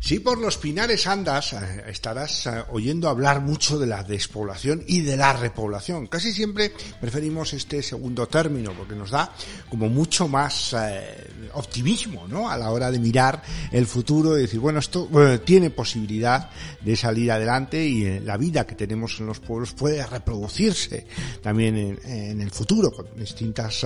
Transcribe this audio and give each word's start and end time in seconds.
Si 0.00 0.20
por 0.20 0.38
los 0.38 0.58
pinares 0.58 1.08
andas, 1.08 1.52
eh, 1.54 1.84
estarás 1.88 2.46
eh, 2.46 2.64
oyendo 2.70 3.08
hablar 3.08 3.40
mucho 3.40 3.80
de 3.80 3.86
la 3.86 4.04
despoblación 4.04 4.84
y 4.86 5.00
de 5.00 5.16
la 5.16 5.32
repoblación. 5.32 6.06
Casi 6.06 6.32
siempre 6.32 6.72
preferimos 7.00 7.52
este 7.52 7.82
segundo 7.82 8.28
término 8.28 8.72
porque 8.74 8.94
nos 8.94 9.10
da 9.10 9.32
como 9.68 9.88
mucho 9.88 10.28
más 10.28 10.74
eh, 10.78 11.48
optimismo, 11.54 12.28
¿no? 12.28 12.48
A 12.48 12.56
la 12.56 12.70
hora 12.70 12.92
de 12.92 13.00
mirar 13.00 13.42
el 13.72 13.86
futuro 13.86 14.38
y 14.38 14.42
decir, 14.42 14.60
bueno, 14.60 14.78
esto 14.78 15.08
tiene 15.44 15.70
posibilidad 15.70 16.48
de 16.80 16.96
salir 16.96 17.32
adelante 17.32 17.84
y 17.84 18.20
la 18.20 18.36
vida 18.36 18.66
que 18.66 18.76
tenemos 18.76 19.18
en 19.18 19.26
los 19.26 19.40
pueblos 19.40 19.72
puede 19.72 20.06
reproducirse 20.06 21.06
también 21.42 21.98
en, 22.04 22.40
el 22.40 22.50
futuro 22.50 22.92
con 22.92 23.06
distintas 23.16 23.84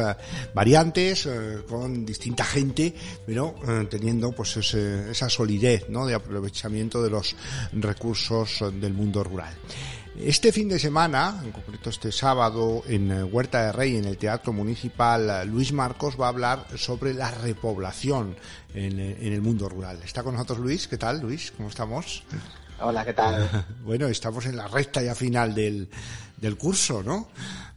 variantes, 0.54 1.28
con 1.68 2.04
distinta 2.04 2.44
gente, 2.44 2.94
pero 3.24 3.54
teniendo 3.88 4.32
pues 4.32 4.56
esa 4.56 5.30
solidez, 5.30 5.88
¿no? 5.88 6.01
Aprovechamiento 6.10 7.02
de 7.02 7.10
los 7.10 7.34
recursos 7.72 8.64
del 8.80 8.92
mundo 8.92 9.24
rural. 9.24 9.54
Este 10.18 10.52
fin 10.52 10.68
de 10.68 10.78
semana, 10.78 11.40
en 11.42 11.52
concreto 11.52 11.88
este 11.88 12.12
sábado, 12.12 12.82
en 12.86 13.32
Huerta 13.32 13.64
de 13.64 13.72
Rey, 13.72 13.96
en 13.96 14.04
el 14.04 14.18
Teatro 14.18 14.52
Municipal, 14.52 15.48
Luis 15.48 15.72
Marcos 15.72 16.20
va 16.20 16.26
a 16.26 16.28
hablar 16.28 16.66
sobre 16.76 17.14
la 17.14 17.30
repoblación 17.30 18.36
en, 18.74 19.00
el 19.00 19.40
mundo 19.40 19.70
rural. 19.70 20.00
Está 20.04 20.22
con 20.22 20.34
nosotros 20.34 20.58
Luis. 20.58 20.86
¿Qué 20.86 20.98
tal, 20.98 21.20
Luis? 21.20 21.50
¿Cómo 21.56 21.70
estamos? 21.70 22.24
Hola, 22.80 23.04
¿qué 23.04 23.12
tal? 23.14 23.66
Bueno, 23.84 24.06
estamos 24.06 24.46
en 24.46 24.56
la 24.56 24.68
recta 24.68 25.02
ya 25.02 25.14
final 25.14 25.54
del, 25.54 25.88
del 26.36 26.58
curso, 26.58 27.02
¿no? 27.02 27.28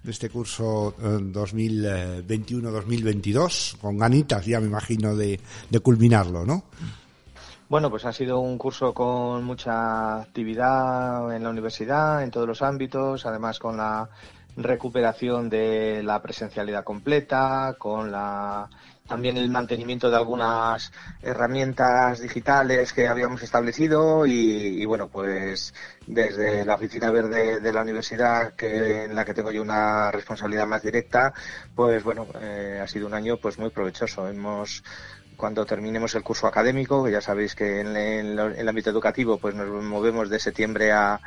De 0.03 0.11
este 0.11 0.29
curso 0.29 0.93
2021-2022, 0.97 3.73
eh, 3.73 3.77
con 3.79 3.97
ganitas 3.97 4.45
ya 4.45 4.59
me 4.59 4.67
imagino 4.67 5.15
de, 5.15 5.39
de 5.69 5.79
culminarlo, 5.79 6.45
¿no? 6.45 6.65
Bueno, 7.67 7.89
pues 7.89 8.05
ha 8.05 8.13
sido 8.13 8.39
un 8.39 8.59
curso 8.59 8.94
con 8.94 9.44
mucha 9.44 10.21
actividad 10.21 11.35
en 11.35 11.44
la 11.44 11.49
universidad, 11.49 12.22
en 12.22 12.30
todos 12.30 12.47
los 12.47 12.61
ámbitos, 12.61 13.25
además 13.25 13.57
con 13.57 13.77
la 13.77 14.07
recuperación 14.55 15.49
de 15.49 16.03
la 16.03 16.22
presencialidad 16.22 16.83
completa, 16.83 17.75
con 17.80 18.11
la 18.11 18.69
también 19.07 19.38
el 19.38 19.49
mantenimiento 19.49 20.09
de 20.09 20.16
algunas 20.16 20.91
herramientas 21.22 22.22
digitales 22.22 22.91
que 22.91 23.07
habíamos 23.07 23.44
establecido 23.44 24.25
y, 24.25 24.83
bueno 24.85 25.09
pues 25.09 25.73
desde 26.07 26.66
la 26.66 26.75
oficina 26.75 27.11
verde 27.11 27.59
de 27.59 27.73
la 27.73 27.83
universidad 27.83 28.53
que 28.55 29.03
en 29.03 29.16
la 29.16 29.23
que 29.23 29.35
tengo 29.35 29.52
yo 29.52 29.61
una 29.61 30.11
responsabilidad 30.11 30.66
más 30.66 30.81
directa 30.81 31.33
pues 31.75 32.03
bueno 32.03 32.25
eh, 32.41 32.79
ha 32.81 32.88
sido 32.88 33.05
un 33.07 33.13
año 33.13 33.38
pues 33.38 33.59
muy 33.59 33.69
provechoso. 33.69 34.27
Hemos 34.27 34.83
cuando 35.36 35.66
terminemos 35.66 36.16
el 36.16 36.23
curso 36.23 36.47
académico, 36.47 37.03
que 37.03 37.11
ya 37.11 37.22
sabéis 37.22 37.55
que 37.55 37.81
en, 37.81 37.95
el 37.95 38.69
ámbito 38.69 38.89
educativo 38.89 39.38
pues 39.38 39.55
nos 39.55 39.67
movemos 39.83 40.30
de 40.30 40.39
septiembre 40.39 40.91
a, 40.91 41.19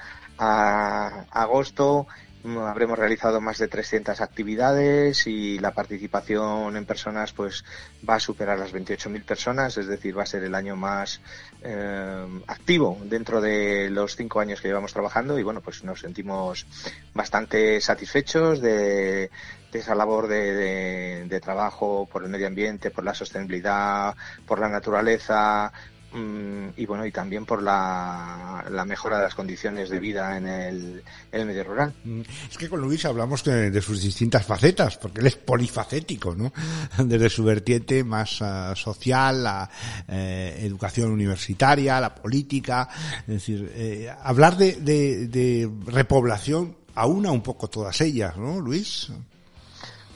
agosto, 1.31 2.07
habremos 2.45 2.99
realizado 2.99 3.41
más 3.41 3.59
de 3.59 3.69
300 3.69 4.21
actividades 4.21 5.27
y 5.27 5.59
la 5.59 5.73
participación 5.73 6.77
en 6.77 6.85
personas 6.85 7.33
pues 7.33 7.65
va 8.09 8.17
a 8.17 8.21
superar 8.21 8.59
las 8.59 8.73
28.000 8.73 9.25
personas, 9.25 9.77
es 9.77 9.87
decir, 9.87 10.17
va 10.17 10.23
a 10.23 10.27
ser 10.27 10.45
el 10.45 10.55
año 10.55 10.77
más 10.77 11.21
eh, 11.63 12.43
activo 12.47 12.99
dentro 13.05 13.41
de 13.41 13.91
los 13.91 14.17
cinco 14.17 14.41
años 14.41 14.61
que 14.61 14.69
llevamos 14.69 14.93
trabajando 14.93 15.39
y 15.39 15.43
bueno, 15.43 15.61
pues 15.61 15.83
nos 15.85 16.01
sentimos 16.01 16.67
bastante 17.15 17.81
satisfechos 17.81 18.61
de, 18.61 19.31
esa 19.73 19.95
labor 19.95 20.29
de, 20.29 21.41
trabajo 21.43 22.09
por 22.11 22.25
el 22.25 22.31
medio 22.31 22.47
ambiente, 22.47 22.91
por 22.91 23.05
la 23.05 23.15
sostenibilidad, 23.15 24.15
por 24.47 24.59
la 24.59 24.69
naturaleza, 24.69 25.73
y 26.15 26.87
bueno 26.87 27.05
y 27.05 27.13
también 27.13 27.45
por 27.45 27.63
la, 27.63 28.65
mejora 28.87 29.19
de 29.19 29.25
las 29.25 29.35
condiciones 29.35 29.91
de 29.91 29.99
vida 29.99 30.37
en 30.37 30.47
el, 30.47 31.03
medio 31.33 31.65
rural. 31.65 31.93
Mm, 32.05 32.23
es 32.51 32.57
que 32.57 32.69
con 32.69 32.81
Luis 32.81 33.05
hablamos 33.05 33.45
de, 33.45 33.83
sus 33.83 34.03
distintas 34.03 34.47
facetas, 34.47 34.97
porque 34.97 35.21
él 35.21 35.27
es 35.27 35.37
polifacético, 35.37 36.35
¿no? 36.35 36.53
Desde 37.05 37.29
su 37.29 37.45
vertiente 37.45 38.05
más 38.05 38.41
ah, 38.41 38.75
social, 38.75 39.43
la 39.45 39.71
eh, 40.09 40.61
educación 40.61 41.11
universitaria, 41.11 42.01
la 42.01 42.15
política, 42.15 42.89
es 43.21 43.27
decir, 43.27 43.71
eh, 43.75 44.11
hablar 44.23 44.57
de, 44.57 44.77
de 44.77 45.71
repoblación 45.87 46.77
aúna 46.95 47.31
un 47.31 47.43
poco 47.43 47.69
todas 47.69 48.01
ellas, 48.01 48.37
¿no, 48.37 48.61
Luis? 48.61 49.11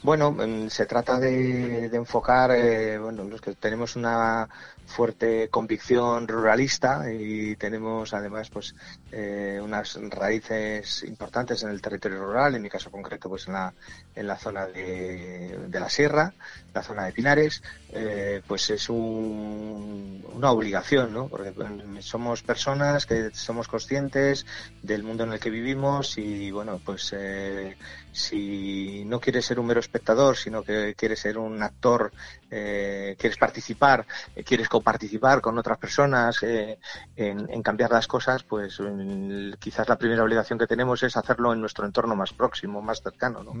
Bueno, 0.03 0.31
mm, 0.31 0.67
se 0.69 0.85
trata 0.85 1.17
de, 1.17 1.85
enfocar, 1.85 2.51
eh, 2.51 2.99
bueno, 2.99 3.23
los 3.23 3.39
que 3.39 3.55
tenemos 3.55 3.95
una 3.95 4.47
fuerte 4.85 5.49
convicción 5.49 6.27
ruralista 6.27 7.11
y 7.11 7.55
tenemos 7.55 8.13
además 8.13 8.49
pues 8.49 8.75
eh, 9.11 9.59
unas 9.61 9.99
raíces 10.09 11.03
importantes 11.03 11.63
en 11.63 11.69
el 11.69 11.81
territorio 11.81 12.23
rural, 12.25 12.55
en 12.55 12.61
mi 12.61 12.69
caso 12.69 12.91
concreto 12.91 13.29
pues 13.29 13.47
en 13.47 13.53
la, 13.53 13.73
en 14.15 14.27
la 14.27 14.37
zona 14.37 14.67
de, 14.67 15.57
de 15.67 15.79
la 15.79 15.89
sierra, 15.89 16.33
la 16.73 16.83
zona 16.83 17.05
de 17.05 17.13
Pinares, 17.13 17.63
eh, 17.89 18.41
pues 18.47 18.69
es 18.69 18.89
una 18.89 20.51
obligación, 20.51 21.13
¿no? 21.13 21.27
Porque 21.27 21.53
somos 21.99 22.43
personas 22.43 23.05
que 23.05 23.31
somos 23.33 23.67
conscientes 23.67 24.45
del 24.81 25.03
mundo 25.03 25.23
en 25.23 25.33
el 25.33 25.39
que 25.39 25.49
vivimos 25.49 26.17
y 26.17 26.51
bueno, 26.51 26.79
pues 26.83 27.13
si 28.11 29.03
no 29.05 29.19
quieres 29.19 29.45
ser 29.45 29.59
un 29.59 29.67
mero 29.67 29.79
espectador, 29.79 30.37
sino 30.37 30.63
que 30.63 30.95
quieres 30.95 31.19
ser 31.19 31.37
un 31.37 31.61
actor, 31.61 32.11
eh, 32.49 33.15
quieres 33.17 33.37
participar, 33.37 34.05
eh, 34.35 34.43
quieres 34.43 34.69
coparticipar 34.73 35.39
con 35.39 35.55
otras 35.59 35.77
personas 35.77 36.41
eh, 36.41 36.79
en, 37.15 37.61
cambiar 37.61 37.91
las 37.91 38.07
cosas, 38.07 38.41
pues 38.41 38.81
quizás 39.59 39.87
la 39.87 39.99
primera 39.99 40.23
obligación 40.23 40.57
que 40.57 40.65
tenemos 40.65 41.03
es 41.03 41.15
hacerlo 41.15 41.53
en 41.53 41.61
nuestro 41.61 41.85
entorno 41.85 42.15
más 42.15 42.33
próximo, 42.33 42.81
más 42.81 42.99
cercano. 43.03 43.43
¿no? 43.43 43.53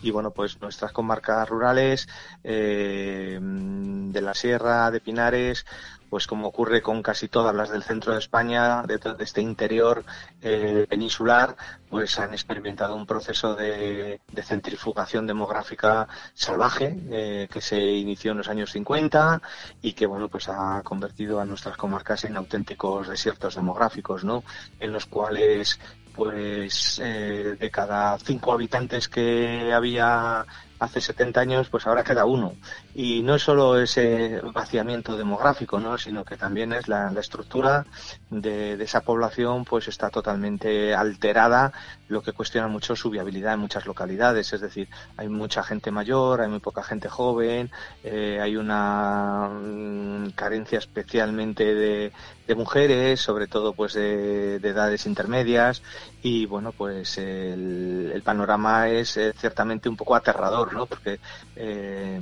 Y 0.00 0.10
bueno, 0.10 0.30
pues 0.30 0.58
nuestras 0.62 0.90
comarcas 0.90 1.46
rurales, 1.50 2.08
de 2.42 4.20
la 4.22 4.32
Sierra, 4.32 4.90
de 4.90 5.00
Pinares, 5.00 5.66
pues 6.14 6.28
como 6.28 6.46
ocurre 6.46 6.80
con 6.80 7.02
casi 7.02 7.26
todas 7.26 7.52
las 7.52 7.70
del 7.70 7.82
centro 7.82 8.12
de 8.12 8.20
España, 8.20 8.84
de, 8.84 9.00
este 9.18 9.40
interior 9.40 10.04
eh, 10.42 10.86
peninsular, 10.88 11.56
pues 11.90 12.20
han 12.20 12.32
experimentado 12.32 12.94
un 12.94 13.04
proceso 13.04 13.56
de, 13.56 14.20
centrifugación 14.44 15.26
demográfica 15.26 16.06
salvaje 16.32 16.96
eh, 17.10 17.48
que 17.52 17.60
se 17.60 17.80
inició 17.80 18.30
en 18.30 18.38
los 18.38 18.48
años 18.48 18.70
50 18.70 19.42
y 19.82 19.94
que 19.94 20.06
bueno 20.06 20.28
pues 20.28 20.48
ha 20.48 20.82
convertido 20.84 21.40
a 21.40 21.44
nuestras 21.44 21.76
comarcas 21.76 22.22
en 22.22 22.36
auténticos 22.36 23.08
desiertos 23.08 23.56
demográficos, 23.56 24.22
¿no? 24.22 24.44
En 24.78 24.92
los 24.92 25.06
cuales 25.06 25.80
pues 26.14 27.00
eh, 27.02 27.56
de 27.58 27.70
cada 27.72 28.16
cinco 28.18 28.52
habitantes 28.52 29.08
que 29.08 29.72
había 29.72 30.46
hace 30.84 31.00
70 31.00 31.40
años, 31.40 31.68
pues 31.68 31.86
ahora 31.86 32.04
queda 32.04 32.24
uno. 32.24 32.54
Y 32.94 33.22
no 33.22 33.34
es 33.34 33.42
solo 33.42 33.78
ese 33.78 34.40
vaciamiento 34.52 35.16
demográfico, 35.16 35.80
¿no? 35.80 35.98
sino 35.98 36.24
que 36.24 36.36
también 36.36 36.72
es 36.72 36.88
la, 36.88 37.12
estructura 37.18 37.86
de, 38.30 38.74
esa 38.82 39.00
población, 39.00 39.64
pues 39.64 39.88
está 39.88 40.10
totalmente 40.10 40.94
alterada, 40.94 41.72
lo 42.08 42.22
que 42.22 42.32
cuestiona 42.32 42.68
mucho 42.68 42.94
su 42.96 43.10
viabilidad 43.10 43.54
en 43.54 43.60
muchas 43.60 43.86
localidades. 43.86 44.52
Es 44.52 44.60
decir, 44.60 44.88
hay 45.16 45.28
mucha 45.28 45.62
gente 45.62 45.90
mayor, 45.90 46.40
hay 46.40 46.48
muy 46.48 46.60
poca 46.60 46.82
gente 46.82 47.08
joven, 47.08 47.70
eh, 48.02 48.38
hay 48.40 48.56
una 48.56 49.48
mm, 49.48 50.30
carencia 50.30 50.78
especialmente 50.78 51.74
de, 51.74 52.12
mujeres, 52.54 53.20
sobre 53.20 53.46
todo 53.46 53.72
pues 53.72 53.94
de, 53.94 54.56
edades 54.56 55.06
intermedias, 55.06 55.82
y 56.22 56.46
bueno, 56.46 56.72
pues 56.72 57.16
el, 57.18 58.10
el 58.14 58.22
panorama 58.22 58.88
es 58.88 59.16
eh, 59.16 59.32
ciertamente 59.36 59.88
un 59.88 59.96
poco 59.96 60.14
aterrador 60.14 60.64
porque 60.86 61.20
eh, 61.56 62.20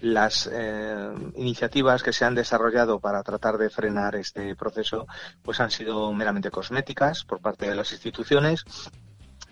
las 0.00 0.48
eh, 0.52 1.08
iniciativas 1.36 2.02
que 2.02 2.12
se 2.12 2.24
han 2.24 2.34
desarrollado 2.34 3.00
para 3.00 3.22
tratar 3.22 3.58
de 3.58 3.70
frenar 3.70 4.14
este 4.16 4.54
proceso 4.54 5.06
pues 5.42 5.60
han 5.60 5.70
sido 5.70 6.12
meramente 6.12 6.50
cosméticas 6.50 7.24
por 7.24 7.40
parte 7.40 7.68
de 7.68 7.74
las 7.74 7.92
instituciones. 7.92 8.64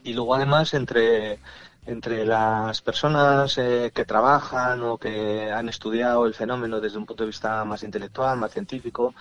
Y 0.02 0.12
luego 0.12 0.35
además 0.35 0.75
entre 0.75 1.38
entre 1.86 2.25
las 2.25 2.81
personas 2.81 3.58
eh, 3.58 3.92
que 3.94 4.04
trabajan 4.04 4.82
o 4.82 4.98
que 4.98 5.50
han 5.50 5.69
estudiado 5.69 6.26
el 6.26 6.34
fenómeno 6.34 6.81
desde 6.81 6.98
un 6.98 7.06
punto 7.06 7.25
de 7.25 7.28
vista 7.28 7.64
más 7.64 7.82
intelectual, 7.82 8.38
más 8.38 8.52
científico, 8.52 9.14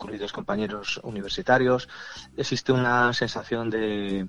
incluidos 0.00 0.32
compañeros 0.32 0.98
universitarios, 1.02 1.86
existe 2.34 2.72
una 2.72 3.12
sensación 3.12 3.68
de, 3.68 4.26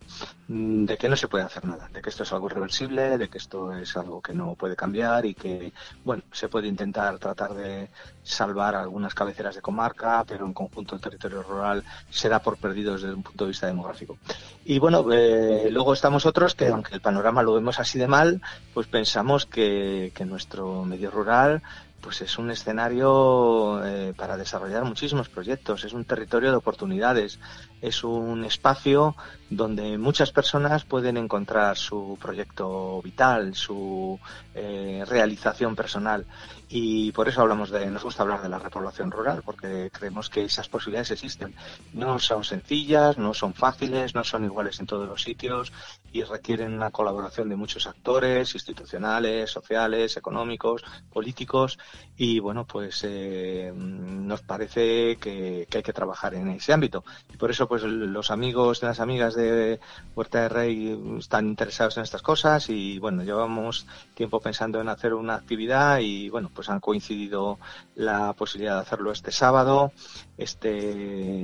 de, 0.49 0.97
que 0.97 1.07
no 1.07 1.15
se 1.15 1.29
puede 1.29 1.45
hacer 1.45 1.63
nada, 1.63 1.87
de 1.93 2.01
que 2.01 2.09
esto 2.09 2.23
es 2.23 2.33
algo 2.33 2.47
irreversible, 2.47 3.17
de 3.17 3.29
que 3.29 3.37
esto 3.37 3.71
es 3.73 3.95
algo 3.95 4.21
que 4.21 4.33
no 4.33 4.55
puede 4.55 4.75
cambiar 4.75 5.25
y 5.25 5.33
que, 5.33 5.71
bueno, 6.03 6.23
se 6.33 6.49
puede 6.49 6.67
intentar 6.67 7.17
tratar 7.19 7.53
de 7.53 7.89
salvar 8.21 8.75
algunas 8.75 9.13
cabeceras 9.13 9.55
de 9.55 9.61
comarca, 9.61 10.25
pero 10.27 10.45
en 10.45 10.53
conjunto 10.53 10.95
el 10.95 11.01
territorio 11.01 11.41
rural 11.41 11.85
se 12.09 12.27
da 12.27 12.39
por 12.39 12.57
perdido 12.57 12.93
desde 12.93 13.13
un 13.13 13.23
punto 13.23 13.45
de 13.45 13.49
vista 13.49 13.67
demográfico. 13.67 14.17
Y 14.65 14.77
bueno, 14.77 15.05
eh, 15.11 15.69
luego 15.71 15.93
estamos 15.93 16.25
otros 16.25 16.53
que, 16.53 16.67
aunque 16.67 16.95
el 16.95 17.01
panorama 17.01 17.43
lo 17.43 17.53
vemos 17.53 17.79
así 17.79 17.97
de 17.97 18.07
mal, 18.07 18.41
pues 18.73 18.87
pensamos 18.87 19.45
que 19.45 20.11
nuestro 20.25 20.85
medio 20.85 21.09
rural 21.11 21.63
pues 22.01 22.21
es 22.21 22.37
un 22.37 22.51
escenario 22.51 23.83
eh, 23.85 24.13
para 24.17 24.37
desarrollar 24.37 24.83
muchísimos 24.83 25.29
proyectos, 25.29 25.83
es 25.83 25.93
un 25.93 26.05
territorio 26.05 26.51
de 26.51 26.57
oportunidades, 26.57 27.39
es 27.81 28.03
un 28.03 28.45
espacio 28.45 29.15
donde 29.49 29.97
muchas 29.97 30.31
personas 30.31 30.85
pueden 30.85 31.17
encontrar 31.17 31.77
su 31.77 32.17
proyecto 32.21 33.01
vital, 33.01 33.53
su 33.53 34.17
eh, 34.55 35.03
realización 35.07 35.75
personal. 35.75 36.25
Y 36.69 37.11
por 37.11 37.27
eso 37.27 37.41
hablamos 37.41 37.69
de, 37.69 37.85
nos 37.87 38.03
gusta 38.03 38.23
hablar 38.23 38.41
de 38.41 38.47
la 38.47 38.57
repoblación 38.57 39.11
rural, 39.11 39.43
porque 39.45 39.89
creemos 39.91 40.29
que 40.29 40.45
esas 40.45 40.69
posibilidades 40.69 41.11
existen. 41.11 41.53
No 41.91 42.17
son 42.17 42.45
sencillas, 42.45 43.17
no 43.17 43.33
son 43.33 43.53
fáciles, 43.53 44.15
no 44.15 44.23
son 44.23 44.45
iguales 44.45 44.79
en 44.79 44.85
todos 44.85 45.05
los 45.05 45.21
sitios 45.21 45.73
y 46.13 46.23
requieren 46.23 46.73
una 46.73 46.89
colaboración 46.91 47.49
de 47.49 47.57
muchos 47.57 47.87
actores, 47.87 48.53
institucionales, 48.53 49.51
sociales, 49.51 50.15
económicos, 50.15 50.85
políticos. 51.11 51.77
Y 52.15 52.39
bueno, 52.39 52.65
pues 52.65 53.01
eh, 53.03 53.73
nos 53.75 54.41
parece 54.41 55.17
que, 55.17 55.67
que 55.69 55.77
hay 55.77 55.83
que 55.83 55.91
trabajar 55.91 56.35
en 56.35 56.47
ese 56.51 56.71
ámbito. 56.71 57.03
Y 57.33 57.35
por 57.35 57.51
eso 57.51 57.67
pues 57.71 57.83
los 57.83 58.31
amigos 58.31 58.79
y 58.81 58.85
las 58.85 58.99
amigas 58.99 59.33
de 59.33 59.79
Huerta 60.13 60.41
de 60.41 60.49
Rey 60.49 61.17
están 61.17 61.47
interesados 61.47 61.95
en 61.95 62.03
estas 62.03 62.21
cosas 62.21 62.69
y 62.69 62.99
bueno, 62.99 63.23
llevamos 63.23 63.87
tiempo 64.13 64.41
pensando 64.41 64.81
en 64.81 64.89
hacer 64.89 65.13
una 65.13 65.35
actividad 65.35 65.99
y 65.99 66.27
bueno, 66.27 66.51
pues 66.53 66.67
han 66.67 66.81
coincidido 66.81 67.59
la 67.95 68.33
posibilidad 68.33 68.75
de 68.75 68.81
hacerlo 68.81 69.13
este 69.13 69.31
sábado, 69.31 69.93
este 70.37 70.69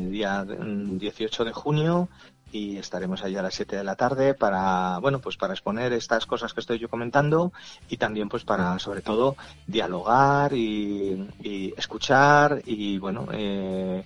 día 0.09 0.43
18 0.45 1.45
de 1.45 1.53
junio 1.53 2.09
y 2.51 2.75
estaremos 2.75 3.23
allí 3.23 3.37
a 3.37 3.41
las 3.41 3.53
7 3.53 3.77
de 3.77 3.83
la 3.85 3.95
tarde 3.95 4.33
para 4.33 4.99
bueno 4.99 5.19
pues 5.19 5.37
para 5.37 5.53
exponer 5.53 5.93
estas 5.93 6.25
cosas 6.25 6.53
que 6.53 6.59
estoy 6.59 6.77
yo 6.77 6.89
comentando 6.89 7.53
y 7.87 7.95
también 7.95 8.27
pues 8.27 8.43
para 8.43 8.79
sobre 8.79 9.01
todo 9.01 9.37
dialogar 9.65 10.53
y, 10.53 11.29
y 11.41 11.73
escuchar 11.77 12.61
y 12.65 12.97
bueno 12.99 13.27
eh, 13.31 14.03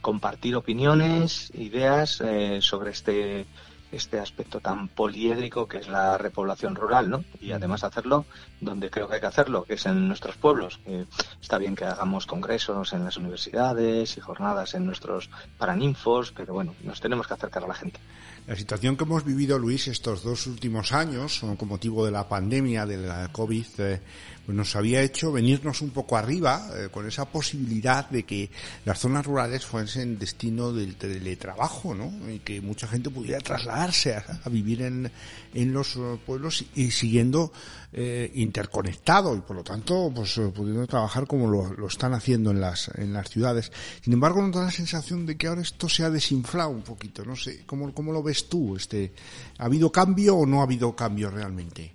compartir 0.00 0.56
opiniones, 0.56 1.50
ideas 1.54 2.20
eh, 2.20 2.58
sobre 2.60 2.90
este 2.90 3.46
este 3.92 4.18
aspecto 4.18 4.60
tan 4.60 4.88
poliédrico 4.88 5.68
que 5.68 5.78
es 5.78 5.88
la 5.88 6.18
repoblación 6.18 6.74
rural, 6.74 7.08
¿no? 7.08 7.24
Y 7.40 7.52
además 7.52 7.84
hacerlo 7.84 8.26
donde 8.60 8.90
creo 8.90 9.08
que 9.08 9.14
hay 9.14 9.20
que 9.20 9.26
hacerlo, 9.26 9.64
que 9.64 9.74
es 9.74 9.86
en 9.86 10.08
nuestros 10.08 10.36
pueblos. 10.36 10.80
está 11.40 11.58
bien 11.58 11.76
que 11.76 11.84
hagamos 11.84 12.26
congresos 12.26 12.92
en 12.92 13.04
las 13.04 13.16
universidades 13.16 14.16
y 14.16 14.20
jornadas 14.20 14.74
en 14.74 14.86
nuestros 14.86 15.30
paraninfos, 15.58 16.32
pero 16.32 16.54
bueno, 16.54 16.74
nos 16.82 17.00
tenemos 17.00 17.26
que 17.26 17.34
acercar 17.34 17.64
a 17.64 17.68
la 17.68 17.74
gente. 17.74 18.00
La 18.46 18.56
situación 18.56 18.96
que 18.96 19.04
hemos 19.04 19.24
vivido, 19.24 19.58
Luis, 19.58 19.88
estos 19.88 20.22
dos 20.22 20.46
últimos 20.46 20.92
años, 20.92 21.42
con 21.56 21.68
motivo 21.68 22.04
de 22.04 22.12
la 22.12 22.28
pandemia, 22.28 22.86
de 22.86 22.96
la 22.98 23.28
COVID, 23.32 23.66
eh, 23.78 24.00
pues 24.46 24.56
nos 24.56 24.76
había 24.76 25.02
hecho 25.02 25.32
venirnos 25.32 25.82
un 25.82 25.90
poco 25.90 26.16
arriba 26.16 26.68
eh, 26.74 26.88
con 26.90 27.06
esa 27.06 27.24
posibilidad 27.26 28.08
de 28.08 28.22
que 28.22 28.48
las 28.84 29.00
zonas 29.00 29.26
rurales 29.26 29.66
fuesen 29.66 30.18
destino 30.18 30.72
del 30.72 30.96
teletrabajo, 30.96 31.94
¿no? 31.94 32.12
Y 32.30 32.38
que 32.38 32.60
mucha 32.60 32.86
gente 32.86 33.10
pudiera 33.10 33.40
trasladarse 33.40 34.14
a, 34.14 34.48
vivir 34.48 34.82
en, 34.82 35.10
en 35.52 35.72
los 35.72 35.96
eh, 35.96 36.18
pueblos 36.24 36.64
y 36.76 36.92
siguiendo 36.92 37.52
eh, 37.92 38.30
interconectado 38.34 39.34
y 39.34 39.40
por 39.40 39.56
lo 39.56 39.64
tanto 39.64 40.12
pues 40.14 40.36
eh, 40.36 40.52
pudiendo 40.54 40.86
trabajar 40.86 41.26
como 41.26 41.48
lo, 41.48 41.72
lo, 41.72 41.86
están 41.86 42.12
haciendo 42.12 42.50
en 42.50 42.60
las 42.60 42.90
en 42.94 43.12
las 43.14 43.30
ciudades. 43.30 43.72
Sin 44.02 44.12
embargo, 44.12 44.42
nos 44.42 44.54
da 44.54 44.64
la 44.64 44.70
sensación 44.70 45.24
de 45.24 45.36
que 45.36 45.46
ahora 45.46 45.62
esto 45.62 45.88
se 45.88 46.04
ha 46.04 46.10
desinflado 46.10 46.68
un 46.68 46.82
poquito. 46.82 47.24
No 47.24 47.36
sé, 47.36 47.64
¿cómo, 47.64 47.94
cómo 47.94 48.12
lo 48.12 48.22
ves 48.22 48.48
tú? 48.48 48.76
Este, 48.76 49.14
¿Ha 49.58 49.64
habido 49.64 49.90
cambio 49.90 50.36
o 50.36 50.46
no 50.46 50.60
ha 50.60 50.64
habido 50.64 50.94
cambio 50.94 51.30
realmente? 51.30 51.94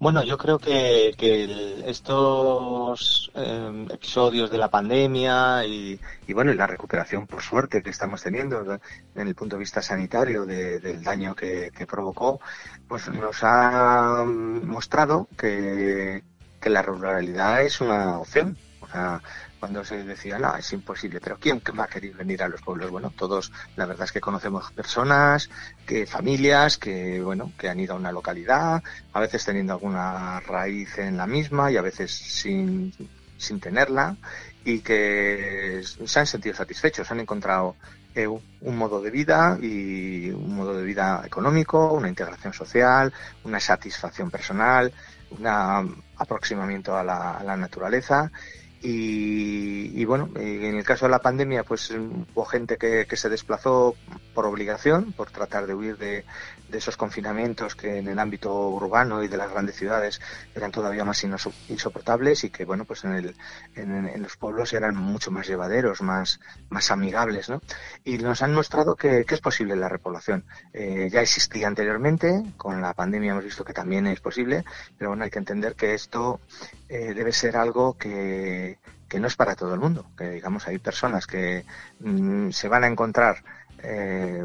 Bueno, 0.00 0.22
yo 0.22 0.38
creo 0.38 0.60
que, 0.60 1.12
que 1.18 1.82
estos 1.84 3.32
eh, 3.34 3.86
episodios 3.90 4.48
de 4.48 4.56
la 4.56 4.70
pandemia 4.70 5.64
y, 5.66 5.98
bueno, 6.32 6.52
y 6.52 6.54
la 6.54 6.68
recuperación, 6.68 7.26
por 7.26 7.42
suerte, 7.42 7.82
que 7.82 7.90
estamos 7.90 8.22
teniendo 8.22 8.78
en 9.16 9.26
el 9.26 9.34
punto 9.34 9.56
de 9.56 9.60
vista 9.60 9.82
sanitario 9.82 10.46
de, 10.46 10.78
del 10.78 11.02
daño 11.02 11.34
que, 11.34 11.72
que, 11.76 11.84
provocó, 11.84 12.40
pues 12.86 13.08
nos 13.08 13.38
ha 13.42 14.24
mostrado 14.24 15.26
que, 15.36 16.22
que 16.60 16.70
la 16.70 16.82
ruralidad 16.82 17.62
es 17.62 17.80
una 17.80 18.18
opción. 18.18 18.56
O 18.80 18.86
sea, 18.86 19.20
cuando 19.58 19.84
se 19.84 20.04
decía, 20.04 20.38
no, 20.38 20.54
es 20.56 20.72
imposible, 20.72 21.20
pero 21.20 21.38
¿quién 21.38 21.60
va 21.78 21.84
a 21.84 21.88
querer 21.88 22.14
venir 22.14 22.42
a 22.42 22.48
los 22.48 22.62
pueblos? 22.62 22.90
Bueno, 22.90 23.12
todos, 23.16 23.52
la 23.76 23.86
verdad 23.86 24.04
es 24.04 24.12
que 24.12 24.20
conocemos 24.20 24.70
personas, 24.72 25.50
que 25.86 26.06
familias, 26.06 26.78
que, 26.78 27.20
bueno, 27.20 27.52
que 27.58 27.68
han 27.68 27.80
ido 27.80 27.94
a 27.94 27.98
una 27.98 28.12
localidad, 28.12 28.82
a 29.12 29.20
veces 29.20 29.44
teniendo 29.44 29.72
alguna 29.72 30.40
raíz 30.40 30.98
en 30.98 31.16
la 31.16 31.26
misma 31.26 31.70
y 31.70 31.76
a 31.76 31.82
veces 31.82 32.12
sin, 32.12 32.92
sin 33.36 33.60
tenerla, 33.60 34.16
y 34.64 34.80
que 34.80 35.82
se 35.82 36.20
han 36.20 36.26
sentido 36.26 36.54
satisfechos, 36.54 37.10
han 37.10 37.20
encontrado 37.20 37.76
eh, 38.14 38.26
un 38.26 38.76
modo 38.76 39.00
de 39.00 39.10
vida 39.10 39.58
y 39.60 40.30
un 40.30 40.54
modo 40.54 40.74
de 40.74 40.84
vida 40.84 41.22
económico, 41.24 41.92
una 41.92 42.08
integración 42.08 42.52
social, 42.52 43.12
una 43.44 43.60
satisfacción 43.60 44.30
personal, 44.30 44.92
un 45.30 45.46
aproximamiento 46.16 46.96
a 46.96 47.04
la, 47.04 47.32
a 47.38 47.44
la 47.44 47.56
naturaleza 47.56 48.30
y, 48.80 50.04
bueno, 50.04 50.30
en 50.36 50.76
el 50.76 50.84
caso 50.84 51.06
de 51.06 51.10
la 51.10 51.18
pandemia, 51.18 51.64
pues 51.64 51.90
hubo 51.90 52.44
gente 52.44 52.76
que, 52.76 53.06
que 53.06 53.16
se 53.16 53.28
desplazó 53.28 53.96
por 54.34 54.46
obligación, 54.46 55.12
por 55.12 55.30
tratar 55.30 55.66
de 55.66 55.74
huir 55.74 55.98
de, 55.98 56.24
de 56.68 56.78
esos 56.78 56.96
confinamientos 56.96 57.74
que 57.74 57.98
en 57.98 58.08
el 58.08 58.18
ámbito 58.18 58.68
urbano 58.68 59.22
y 59.22 59.28
de 59.28 59.36
las 59.36 59.50
grandes 59.50 59.76
ciudades 59.76 60.20
eran 60.54 60.70
todavía 60.70 61.04
más 61.04 61.24
insoportables 61.68 62.44
y 62.44 62.50
que 62.50 62.64
bueno 62.64 62.84
pues 62.84 63.04
en, 63.04 63.12
el, 63.12 63.36
en, 63.74 64.22
los 64.22 64.36
pueblos 64.36 64.72
eran 64.72 64.94
mucho 64.96 65.30
más 65.30 65.46
llevaderos 65.46 66.02
más 66.02 66.40
más 66.68 66.90
amigables 66.90 67.48
¿no? 67.48 67.62
y 68.04 68.18
nos 68.18 68.42
han 68.42 68.54
mostrado 68.54 68.96
que, 68.96 69.24
es 69.28 69.40
posible 69.40 69.76
la 69.76 69.88
repoblación 69.88 70.44
eh, 70.72 71.08
ya 71.10 71.22
existía 71.22 71.66
anteriormente 71.66 72.42
con 72.56 72.80
la 72.82 72.92
pandemia 72.92 73.32
hemos 73.32 73.44
visto 73.44 73.64
que 73.64 73.72
también 73.72 74.06
es 74.06 74.20
posible 74.20 74.64
pero 74.98 75.10
bueno 75.10 75.24
hay 75.24 75.30
que 75.30 75.38
entender 75.38 75.74
que 75.74 75.94
esto 75.94 76.40
eh, 76.88 77.14
debe 77.14 77.32
ser 77.32 77.56
algo 77.56 77.96
que 77.96 78.78
que 79.08 79.18
no 79.18 79.26
es 79.26 79.36
para 79.36 79.56
todo 79.56 79.74
el 79.74 79.80
mundo, 79.80 80.06
que 80.16 80.28
digamos 80.28 80.66
hay 80.68 80.78
personas 80.78 81.26
que 81.26 81.64
mm, 82.00 82.50
se 82.50 82.68
van 82.68 82.84
a 82.84 82.88
encontrar 82.88 83.42
eh, 83.82 84.44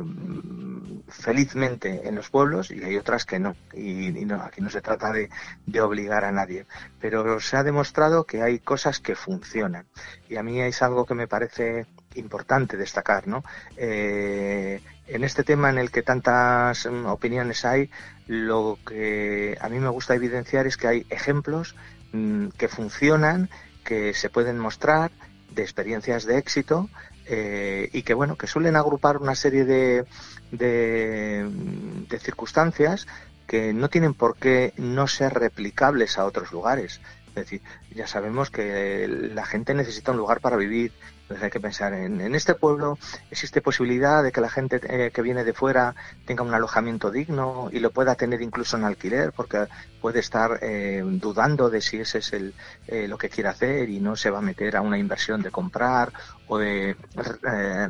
felizmente 1.09 2.07
en 2.07 2.15
los 2.15 2.29
pueblos 2.29 2.71
y 2.71 2.83
hay 2.83 2.97
otras 2.97 3.25
que 3.25 3.39
no. 3.39 3.55
Y, 3.73 4.11
no, 4.25 4.41
aquí 4.41 4.61
no 4.61 4.69
se 4.69 4.81
trata 4.81 5.11
de, 5.11 5.29
de, 5.65 5.81
obligar 5.81 6.23
a 6.23 6.31
nadie. 6.31 6.65
Pero 7.01 7.39
se 7.39 7.57
ha 7.57 7.63
demostrado 7.63 8.25
que 8.25 8.41
hay 8.41 8.59
cosas 8.59 8.99
que 8.99 9.15
funcionan. 9.15 9.85
Y 10.29 10.37
a 10.37 10.43
mí 10.43 10.61
es 10.61 10.81
algo 10.81 11.05
que 11.05 11.15
me 11.15 11.27
parece 11.27 11.87
importante 12.15 12.77
destacar, 12.77 13.27
¿no? 13.27 13.43
Eh, 13.75 14.81
en 15.07 15.23
este 15.23 15.43
tema 15.43 15.69
en 15.69 15.77
el 15.77 15.91
que 15.91 16.03
tantas 16.03 16.85
mm, 16.85 17.05
opiniones 17.07 17.65
hay, 17.65 17.89
lo 18.27 18.77
que 18.85 19.57
a 19.59 19.67
mí 19.67 19.79
me 19.79 19.89
gusta 19.89 20.15
evidenciar 20.15 20.67
es 20.67 20.77
que 20.77 20.87
hay 20.87 21.05
ejemplos 21.09 21.75
mm, 22.13 22.47
que 22.57 22.67
funcionan, 22.67 23.49
que 23.83 24.13
se 24.13 24.29
pueden 24.29 24.57
mostrar 24.57 25.11
de 25.51 25.61
experiencias 25.61 26.25
de 26.25 26.37
éxito 26.37 26.89
eh, 27.25 27.89
y 27.93 28.03
que 28.03 28.13
bueno 28.13 28.35
que 28.35 28.47
suelen 28.47 28.75
agrupar 28.75 29.17
una 29.17 29.35
serie 29.35 29.65
de, 29.65 30.05
de, 30.51 32.19
circunstancias 32.19 33.07
que 33.47 33.73
no 33.73 33.89
tienen 33.89 34.13
por 34.13 34.37
qué 34.37 34.73
no 34.77 35.07
ser 35.07 35.33
replicables 35.33 36.17
a 36.17 36.25
otros 36.25 36.51
lugares. 36.51 37.01
Es 37.29 37.35
decir, 37.35 37.61
ya 37.93 38.07
sabemos 38.07 38.49
que 38.49 39.07
la 39.07 39.45
gente 39.45 39.73
necesita 39.73 40.11
un 40.11 40.17
lugar 40.17 40.39
para 40.39 40.55
vivir, 40.55 40.91
entonces 41.33 41.43
hay 41.43 41.51
que 41.51 41.59
pensar 41.59 41.93
en, 41.93 42.21
en 42.21 42.35
este 42.35 42.53
pueblo 42.53 42.97
existe 43.31 43.61
posibilidad 43.61 44.21
de 44.23 44.31
que 44.31 44.41
la 44.41 44.49
gente 44.49 44.79
eh, 44.83 45.11
que 45.11 45.21
viene 45.21 45.43
de 45.43 45.53
fuera 45.53 45.95
tenga 46.25 46.43
un 46.43 46.53
alojamiento 46.53 47.09
digno 47.09 47.69
y 47.71 47.79
lo 47.79 47.91
pueda 47.91 48.15
tener 48.15 48.41
incluso 48.41 48.77
en 48.77 48.83
alquiler 48.83 49.31
porque 49.31 49.65
puede 50.01 50.19
estar 50.19 50.59
eh, 50.61 51.01
dudando 51.03 51.69
de 51.69 51.81
si 51.81 51.97
ese 51.99 52.19
es 52.19 52.33
el, 52.33 52.53
eh, 52.87 53.07
lo 53.07 53.17
que 53.17 53.29
quiere 53.29 53.49
hacer 53.49 53.89
y 53.89 53.99
no 53.99 54.15
se 54.15 54.29
va 54.29 54.39
a 54.39 54.41
meter 54.41 54.75
a 54.75 54.81
una 54.81 54.97
inversión 54.97 55.41
de 55.41 55.49
comprar 55.49 56.13
o 56.47 56.57
de 56.57 56.95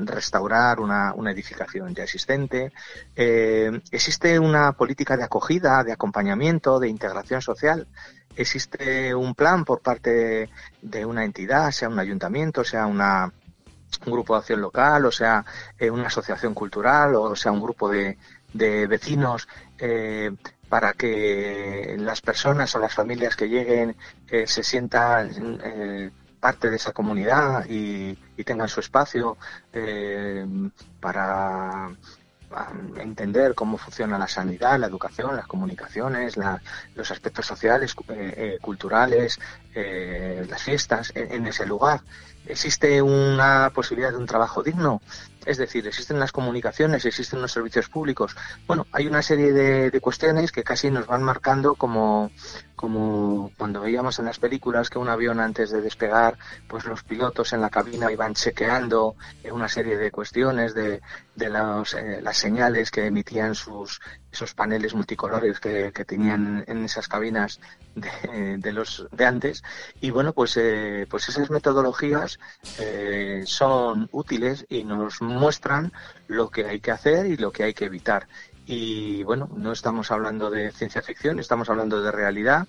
restaurar 0.05 0.79
una, 0.79 1.13
edificación 1.31 1.93
ya 1.95 2.03
existente. 2.03 2.71
existe 3.15 4.37
una 4.37 4.73
política 4.73 5.17
de 5.17 5.23
acogida, 5.23 5.83
de 5.83 5.91
acompañamiento, 5.91 6.79
de 6.79 6.87
integración 6.87 7.41
social 7.41 7.87
existe 8.35 9.13
un 9.13 9.35
plan 9.35 9.65
por 9.65 9.81
parte 9.81 10.49
de 10.81 11.05
una 11.05 11.23
entidad, 11.23 11.71
sea 11.71 11.89
un 11.89 11.99
ayuntamiento, 11.99 12.63
sea 12.63 12.85
una, 12.85 13.31
un 14.05 14.11
grupo 14.11 14.33
de 14.33 14.39
acción 14.39 14.61
local, 14.61 15.05
o 15.05 15.11
sea 15.11 15.45
eh, 15.77 15.89
una 15.89 16.07
asociación 16.07 16.53
cultural, 16.53 17.15
o 17.15 17.35
sea 17.35 17.51
un 17.51 17.61
grupo 17.61 17.89
de, 17.89 18.17
de 18.53 18.87
vecinos, 18.87 19.47
eh, 19.77 20.31
para 20.69 20.93
que 20.93 21.95
las 21.99 22.21
personas 22.21 22.73
o 22.75 22.79
las 22.79 22.93
familias 22.93 23.35
que 23.35 23.49
lleguen 23.49 23.95
eh, 24.27 24.47
se 24.47 24.63
sientan 24.63 25.59
eh, 25.63 26.09
parte 26.39 26.69
de 26.69 26.77
esa 26.77 26.93
comunidad 26.93 27.65
y, 27.69 28.17
y 28.35 28.43
tengan 28.43 28.67
su 28.67 28.79
espacio 28.79 29.37
para 30.99 31.89
entender 32.97 33.55
cómo 33.55 33.77
funciona 33.77 34.17
la 34.17 34.27
sanidad, 34.27 34.79
la 34.79 34.87
educación, 34.87 35.35
las 35.35 35.47
comunicaciones, 35.47 36.37
los 36.95 37.11
aspectos 37.11 37.45
sociales, 37.45 37.95
eh, 38.09 38.33
eh, 38.37 38.57
culturales, 38.61 39.39
eh, 39.73 40.45
las 40.49 40.61
fiestas 40.61 41.11
en, 41.15 41.47
ese 41.47 41.65
lugar. 41.65 42.01
¿Existe 42.45 43.01
una 43.01 43.71
posibilidad 43.73 44.11
de 44.11 44.17
un 44.17 44.25
trabajo 44.25 44.61
digno? 44.61 45.01
Es 45.45 45.57
decir, 45.57 45.87
existen 45.87 46.19
las 46.19 46.31
comunicaciones, 46.31 47.05
existen 47.05 47.41
los 47.41 47.51
servicios 47.51 47.89
públicos. 47.89 48.35
Bueno, 48.67 48.87
hay 48.91 49.07
una 49.07 49.21
serie 49.21 49.51
de, 49.51 50.01
cuestiones 50.01 50.51
que 50.51 50.63
casi 50.63 50.89
nos 50.89 51.07
van 51.07 51.23
marcando 51.23 51.75
como, 51.75 52.31
cuando 52.75 53.81
veíamos 53.81 54.19
en 54.19 54.25
las 54.25 54.39
películas 54.39 54.89
que 54.89 54.99
un 54.99 55.09
avión 55.09 55.39
antes 55.39 55.71
de 55.71 55.81
despegar, 55.81 56.37
pues 56.67 56.85
los 56.85 57.03
pilotos 57.03 57.53
en 57.53 57.61
la 57.61 57.69
cabina 57.69 58.11
iban 58.11 58.33
chequeando 58.33 59.15
una 59.51 59.69
serie 59.69 59.97
de 59.97 60.11
cuestiones 60.11 60.73
de, 60.73 61.01
eh, 61.39 62.19
las 62.21 62.37
señales 62.37 62.91
que 62.91 63.05
emitían 63.05 63.55
sus 63.55 64.01
esos 64.33 64.53
paneles 64.55 64.95
multicolores 64.95 65.59
que, 65.59 65.91
que 65.93 66.05
tenían 66.05 66.63
en 66.67 66.83
esas 66.83 67.07
cabinas 67.07 67.59
de, 67.95 68.71
los 68.71 69.07
de 69.11 69.25
antes. 69.25 69.63
Y 70.01 70.09
bueno 70.09 70.33
pues 70.33 70.57
eh, 70.57 71.05
pues 71.09 71.29
esas 71.29 71.49
metodologías 71.51 72.39
eh, 72.79 73.43
son 73.45 74.09
útiles 74.11 74.65
y 74.69 74.83
nos 74.83 75.21
muestran 75.21 75.93
lo 76.27 76.49
que 76.49 76.65
hay 76.65 76.79
que 76.79 76.91
hacer 76.91 77.27
y 77.27 77.37
lo 77.37 77.51
que 77.51 77.63
hay 77.63 77.73
que 77.73 77.85
evitar. 77.85 78.27
Y 78.65 79.23
bueno 79.23 79.49
no 79.55 79.71
estamos 79.71 80.09
hablando 80.09 80.49
de 80.49 80.71
ciencia 80.71 81.01
ficción 81.01 81.39
estamos 81.39 81.69
hablando 81.69 82.01
de 82.01 82.11
realidad 82.11 82.67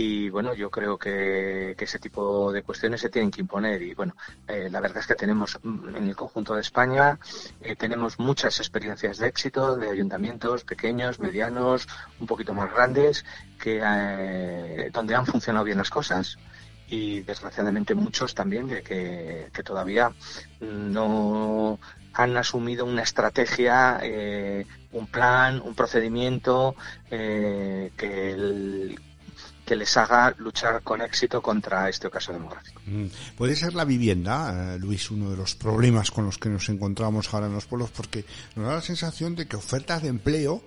y 0.00 0.30
bueno, 0.30 0.54
yo 0.54 0.70
creo 0.70 0.96
que, 0.96 1.74
ese 1.76 1.98
tipo 1.98 2.52
de 2.52 2.62
cuestiones 2.62 3.00
se 3.00 3.08
tienen 3.08 3.32
que 3.32 3.40
imponer 3.40 3.82
y 3.82 3.94
bueno, 3.94 4.14
eh, 4.46 4.68
la 4.70 4.78
verdad 4.78 4.98
es 4.98 5.08
que 5.08 5.16
tenemos 5.16 5.58
mm, 5.60 5.96
en 5.96 6.08
el 6.08 6.14
conjunto 6.14 6.54
de 6.54 6.60
España, 6.60 7.18
eh, 7.60 7.74
tenemos 7.74 8.16
muchas 8.20 8.60
experiencias 8.60 9.18
de 9.18 9.26
éxito 9.26 9.74
de 9.76 9.90
ayuntamientos 9.90 10.62
pequeños, 10.62 11.18
medianos, 11.18 11.88
un 12.20 12.28
poquito 12.28 12.54
más 12.54 12.72
grandes, 12.72 13.24
que 13.60 13.80
eh, 13.82 14.90
donde 14.92 15.16
han 15.16 15.26
funcionado 15.26 15.64
bien 15.64 15.78
las 15.78 15.90
cosas. 15.90 16.38
Y 16.86 17.22
desgraciadamente 17.22 17.96
muchos 17.96 18.36
también 18.36 18.68
de 18.68 18.82
que, 18.84 19.50
todavía 19.64 20.12
no 20.60 21.80
han 22.12 22.36
asumido 22.36 22.84
una 22.84 23.02
estrategia, 23.02 24.00
un 24.92 25.06
plan, 25.08 25.60
un 25.60 25.74
procedimiento 25.74 26.76
que, 27.10 27.90
el, 28.32 28.98
que 29.68 29.76
les 29.76 29.94
haga 29.98 30.34
luchar 30.38 30.80
con 30.82 31.02
éxito 31.02 31.42
contra 31.42 31.90
este 31.90 32.06
ocaso 32.06 32.32
demográfico. 32.32 32.80
Mm. 32.86 33.08
Puede 33.36 33.54
ser 33.54 33.74
la 33.74 33.84
vivienda, 33.84 34.76
eh, 34.76 34.78
Luis, 34.78 35.10
uno 35.10 35.30
de 35.30 35.36
los 35.36 35.54
problemas 35.56 36.10
con 36.10 36.24
los 36.24 36.38
que 36.38 36.48
nos 36.48 36.70
encontramos 36.70 37.34
ahora 37.34 37.48
en 37.48 37.52
los 37.52 37.66
pueblos, 37.66 37.90
porque 37.90 38.24
nos 38.56 38.66
da 38.66 38.76
la 38.76 38.80
sensación 38.80 39.36
de 39.36 39.46
que 39.46 39.56
ofertas 39.56 40.02
de 40.02 40.08
empleo 40.08 40.62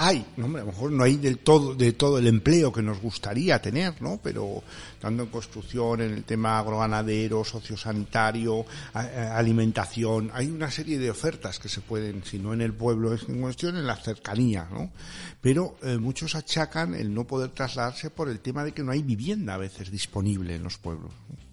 hay, 0.00 0.24
¿no? 0.36 0.46
a 0.46 0.60
lo 0.60 0.66
mejor 0.66 0.92
no 0.92 1.02
hay 1.02 1.16
del 1.16 1.38
todo, 1.38 1.74
de 1.74 1.92
todo 1.92 2.18
el 2.18 2.28
empleo 2.28 2.72
que 2.72 2.82
nos 2.82 3.00
gustaría 3.00 3.60
tener, 3.60 4.00
¿no? 4.00 4.20
Pero 4.22 4.62
tanto 5.00 5.24
en 5.24 5.28
construcción, 5.28 6.00
en 6.00 6.12
el 6.12 6.22
tema 6.22 6.60
agroganadero, 6.60 7.44
sociosanitario, 7.44 8.64
alimentación, 8.94 10.30
hay 10.32 10.46
una 10.46 10.70
serie 10.70 10.98
de 10.98 11.10
ofertas 11.10 11.58
que 11.58 11.68
se 11.68 11.80
pueden, 11.80 12.22
si 12.22 12.38
no 12.38 12.54
en 12.54 12.60
el 12.60 12.72
pueblo 12.72 13.12
es 13.12 13.28
en 13.28 13.40
cuestión, 13.40 13.76
en 13.76 13.88
la 13.88 13.96
cercanía, 13.96 14.68
¿no? 14.70 14.92
Pero 15.40 15.76
eh, 15.82 15.98
muchos 15.98 16.36
achacan 16.36 16.94
el 16.94 17.12
no 17.12 17.26
poder 17.26 17.50
trasladarse 17.50 18.10
por 18.10 18.28
el 18.28 18.38
tema 18.38 18.62
de 18.62 18.72
que 18.72 18.84
no 18.84 18.92
hay 18.92 19.02
vivienda 19.02 19.54
a 19.54 19.58
veces 19.58 19.90
disponible 19.90 20.54
en 20.54 20.62
los 20.62 20.78
pueblos. 20.78 21.12
No, 21.28 21.47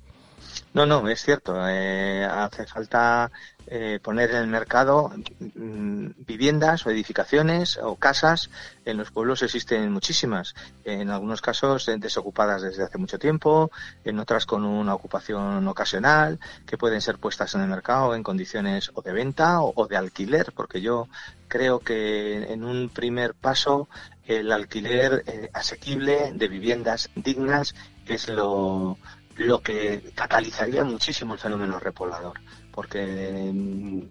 no, 0.74 1.08
es 1.08 1.22
cierto. 1.22 1.56
Eh, 1.68 2.26
hace 2.26 2.66
falta 2.66 3.32
eh, 3.68 4.00
poner 4.04 4.32
en 4.32 4.38
el 4.38 4.48
mercado 4.48 5.12
mm, 5.40 6.08
viviendas 6.18 6.86
o 6.86 6.90
edificaciones 6.90 7.78
o 7.82 7.96
casas. 7.96 8.50
En 8.86 8.98
los 8.98 9.12
pueblos 9.12 9.42
existen 9.42 9.92
muchísimas. 9.92 10.54
En 10.84 11.10
algunos 11.10 11.42
casos 11.42 11.88
eh, 11.88 11.96
desocupadas 11.98 12.62
desde 12.62 12.84
hace 12.84 12.98
mucho 12.98 13.18
tiempo, 13.18 13.72
en 14.04 14.20
otras 14.20 14.46
con 14.46 14.66
una 14.66 14.94
ocupación 14.94 15.68
ocasional, 15.68 16.40
que 16.66 16.78
pueden 16.78 17.02
ser 17.02 17.18
puestas 17.18 17.56
en 17.56 17.62
el 17.62 17.70
mercado 17.70 18.14
en 18.14 18.24
condiciones 18.24 18.92
o 18.94 19.02
de 19.02 19.14
venta 19.14 19.62
o, 19.62 19.88
de 19.88 19.98
alquiler, 19.98 20.52
porque 20.54 20.82
yo 20.82 21.08
creo 21.48 21.80
que 21.80 22.52
en 22.52 22.64
un 22.64 22.90
primer 22.90 23.34
paso 23.34 23.88
el 24.26 24.52
alquiler 24.52 25.50
asequible 25.54 26.32
de 26.34 26.48
viviendas 26.48 27.10
dignas 27.16 27.76
es 28.08 28.30
lo 28.30 28.98
lo 29.38 29.62
que 29.62 30.12
catalizaría 30.16 30.84
muchísimo 30.84 31.34
el 31.34 31.40
fenómeno 31.40 31.80
repoblador, 31.80 32.40
porque 32.72 33.52
mm, 33.54 34.02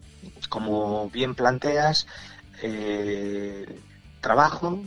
como 0.48 1.08
bien 1.10 1.34
planteas, 1.34 2.06
eh, 2.62 3.80
trabajo 4.20 4.80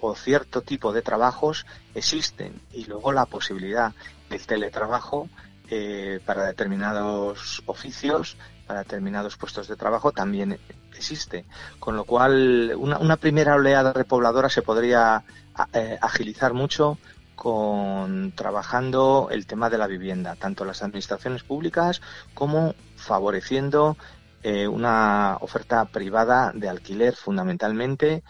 o 0.00 0.14
cierto 0.14 0.62
tipo 0.62 0.92
de 0.92 1.02
trabajos 1.02 1.64
existen 1.94 2.60
y 2.72 2.84
luego 2.84 3.12
la 3.12 3.26
posibilidad 3.26 3.92
del 4.28 4.44
teletrabajo 4.44 5.28
eh, 5.70 6.20
para 6.26 6.44
determinados 6.44 7.62
oficios, 7.66 8.36
para 8.66 8.80
determinados 8.80 9.36
puestos 9.36 9.68
de 9.68 9.76
trabajo 9.76 10.12
también 10.12 10.58
existe. 10.94 11.44
Con 11.78 11.96
lo 11.96 12.04
cual, 12.04 12.74
una, 12.76 12.98
una 12.98 13.16
primera 13.16 13.54
oleada 13.54 13.92
repobladora 13.92 14.48
se 14.48 14.62
podría 14.62 15.24
eh, 15.72 15.98
agilizar 16.00 16.52
mucho 16.52 16.98
con 17.42 18.30
trabajando 18.36 19.26
el 19.32 19.46
tema 19.48 19.68
de 19.68 19.76
la 19.76 19.88
vivienda, 19.88 20.36
tanto 20.36 20.64
las 20.64 20.84
administraciones 20.84 21.42
públicas 21.42 22.00
como 22.34 22.76
favoreciendo 22.94 23.96
eh, 24.44 24.68
una 24.68 25.38
oferta 25.40 25.84
privada 25.86 26.52
de 26.54 26.68
alquiler 26.68 27.16
fundamentalmente 27.16 28.22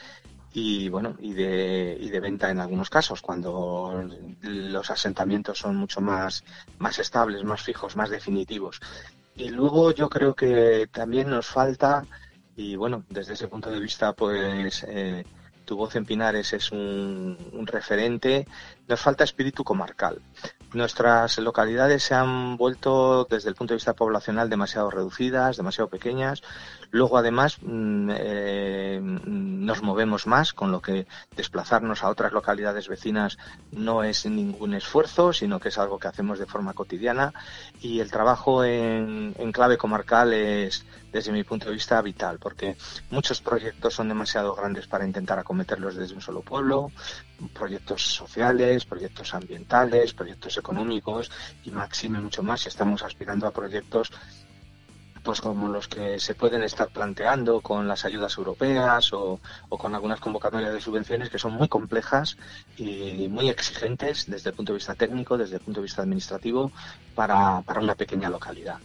y 0.55 0.89
bueno 0.89 1.15
y 1.21 1.35
de, 1.35 1.95
y 2.01 2.09
de 2.09 2.21
venta 2.21 2.49
en 2.51 2.61
algunos 2.61 2.89
casos 2.89 3.21
cuando 3.21 4.03
los 4.41 4.91
asentamientos 4.91 5.59
son 5.59 5.77
mucho 5.77 6.01
más 6.01 6.43
más 6.79 6.99
estables 6.99 7.45
más 7.45 7.61
fijos 7.61 7.97
más 7.97 8.09
definitivos. 8.09 8.81
Y 9.37 9.51
luego 9.51 9.91
yo 9.93 10.09
creo 10.09 10.35
que 10.35 10.89
también 10.91 11.29
nos 11.29 11.49
falta 11.49 12.07
y 12.57 12.77
bueno 12.77 13.05
desde 13.11 13.35
ese 13.35 13.49
punto 13.49 13.71
de 13.71 13.79
vista 13.79 14.15
pues 14.15 14.87
eh, 14.89 15.27
tu 15.65 15.77
voz 15.77 15.97
en 15.97 16.05
Pinares 16.05 16.53
es 16.53 16.73
un, 16.73 17.37
referente, 17.67 18.47
nos 18.89 19.01
falta 19.01 19.25
espíritu 19.25 19.65
comarcal. 19.65 20.21
Nuestras 20.73 21.39
localidades 21.39 22.03
se 22.03 22.15
han 22.15 22.57
vuelto, 22.57 23.27
desde 23.31 23.49
el 23.49 23.55
punto 23.55 23.73
de 23.73 23.77
vista 23.77 23.95
poblacional, 23.95 24.49
demasiado 24.49 24.91
reducidas, 24.91 25.57
demasiado 25.57 25.89
pequeñas. 25.89 26.43
Luego, 26.93 27.17
además, 27.17 27.57
mm, 27.63 28.11
eh, 28.15 29.01
nos 29.03 29.83
movemos 29.83 30.27
más, 30.27 30.53
con 30.53 30.71
lo 30.71 30.83
que 30.83 31.07
desplazarnos 31.35 32.05
a 32.05 32.11
otras 32.11 32.33
localidades 32.33 32.87
vecinas 32.87 33.39
no 33.71 34.05
es 34.05 34.27
ningún 34.27 34.75
esfuerzo, 34.75 35.33
sino 35.33 35.59
que 35.59 35.71
es 35.71 35.79
algo 35.79 35.99
que 35.99 36.09
hacemos 36.09 36.39
de 36.39 36.45
forma 36.45 36.75
cotidiana. 36.75 37.33
Y 37.81 38.01
el 38.01 38.11
trabajo 38.11 38.63
en, 38.63 39.35
en 39.39 39.53
clave 39.53 39.79
comarcal 39.79 40.35
es, 40.35 40.85
desde 41.11 41.33
mi 41.33 41.45
punto 41.45 41.69
de 41.69 41.73
vista, 41.73 42.03
vital, 42.03 42.39
porque 42.39 42.77
muchos 43.09 43.41
proyectos 43.41 43.95
son 43.95 44.09
demasiado 44.09 44.55
grandes 44.55 44.87
para 44.87 45.07
intentar 45.07 45.39
acometerlos 45.39 45.97
desde 45.97 46.15
un 46.15 46.21
solo 46.21 46.43
pueblo, 46.43 46.93
proyectos 47.55 48.03
sociales, 48.03 48.85
proyectos 48.85 49.33
ambientales, 49.33 50.13
proyectos 50.13 50.59
económicos 50.59 51.31
y 51.65 51.71
máxime 51.71 52.21
mucho 52.21 52.43
más 52.43 52.61
si 52.61 52.69
estamos 52.69 53.03
aspirando 53.03 53.47
a 53.47 53.51
proyectos 53.51 54.13
pues 55.23 55.41
como 55.41 55.69
los 55.69 55.89
que 55.89 56.19
se 56.19 56.35
pueden 56.35 56.63
estar 56.63 56.89
planteando 56.89 57.61
con 57.61 57.87
las 57.87 58.05
ayudas 58.05 58.37
europeas 58.37 59.13
o, 59.13 59.41
con 59.69 59.95
algunas 59.95 60.21
convocatorias 60.21 60.73
de 60.73 60.81
subvenciones 60.81 61.31
que 61.31 61.39
son 61.39 61.53
muy 61.53 61.69
complejas 61.69 62.37
y 62.77 63.29
muy 63.29 63.49
exigentes 63.49 64.27
desde 64.29 64.51
el 64.51 64.57
punto 64.57 64.73
de 64.73 64.79
vista 64.79 64.95
técnico, 64.95 65.39
desde 65.39 65.57
el 65.57 65.63
punto 65.63 65.81
de 65.81 65.85
vista 65.85 66.03
administrativo, 66.03 66.73
para, 67.15 67.63
para 67.63 67.81
una 67.81 67.95
pequeña 67.95 68.29
localidad. 68.29 68.79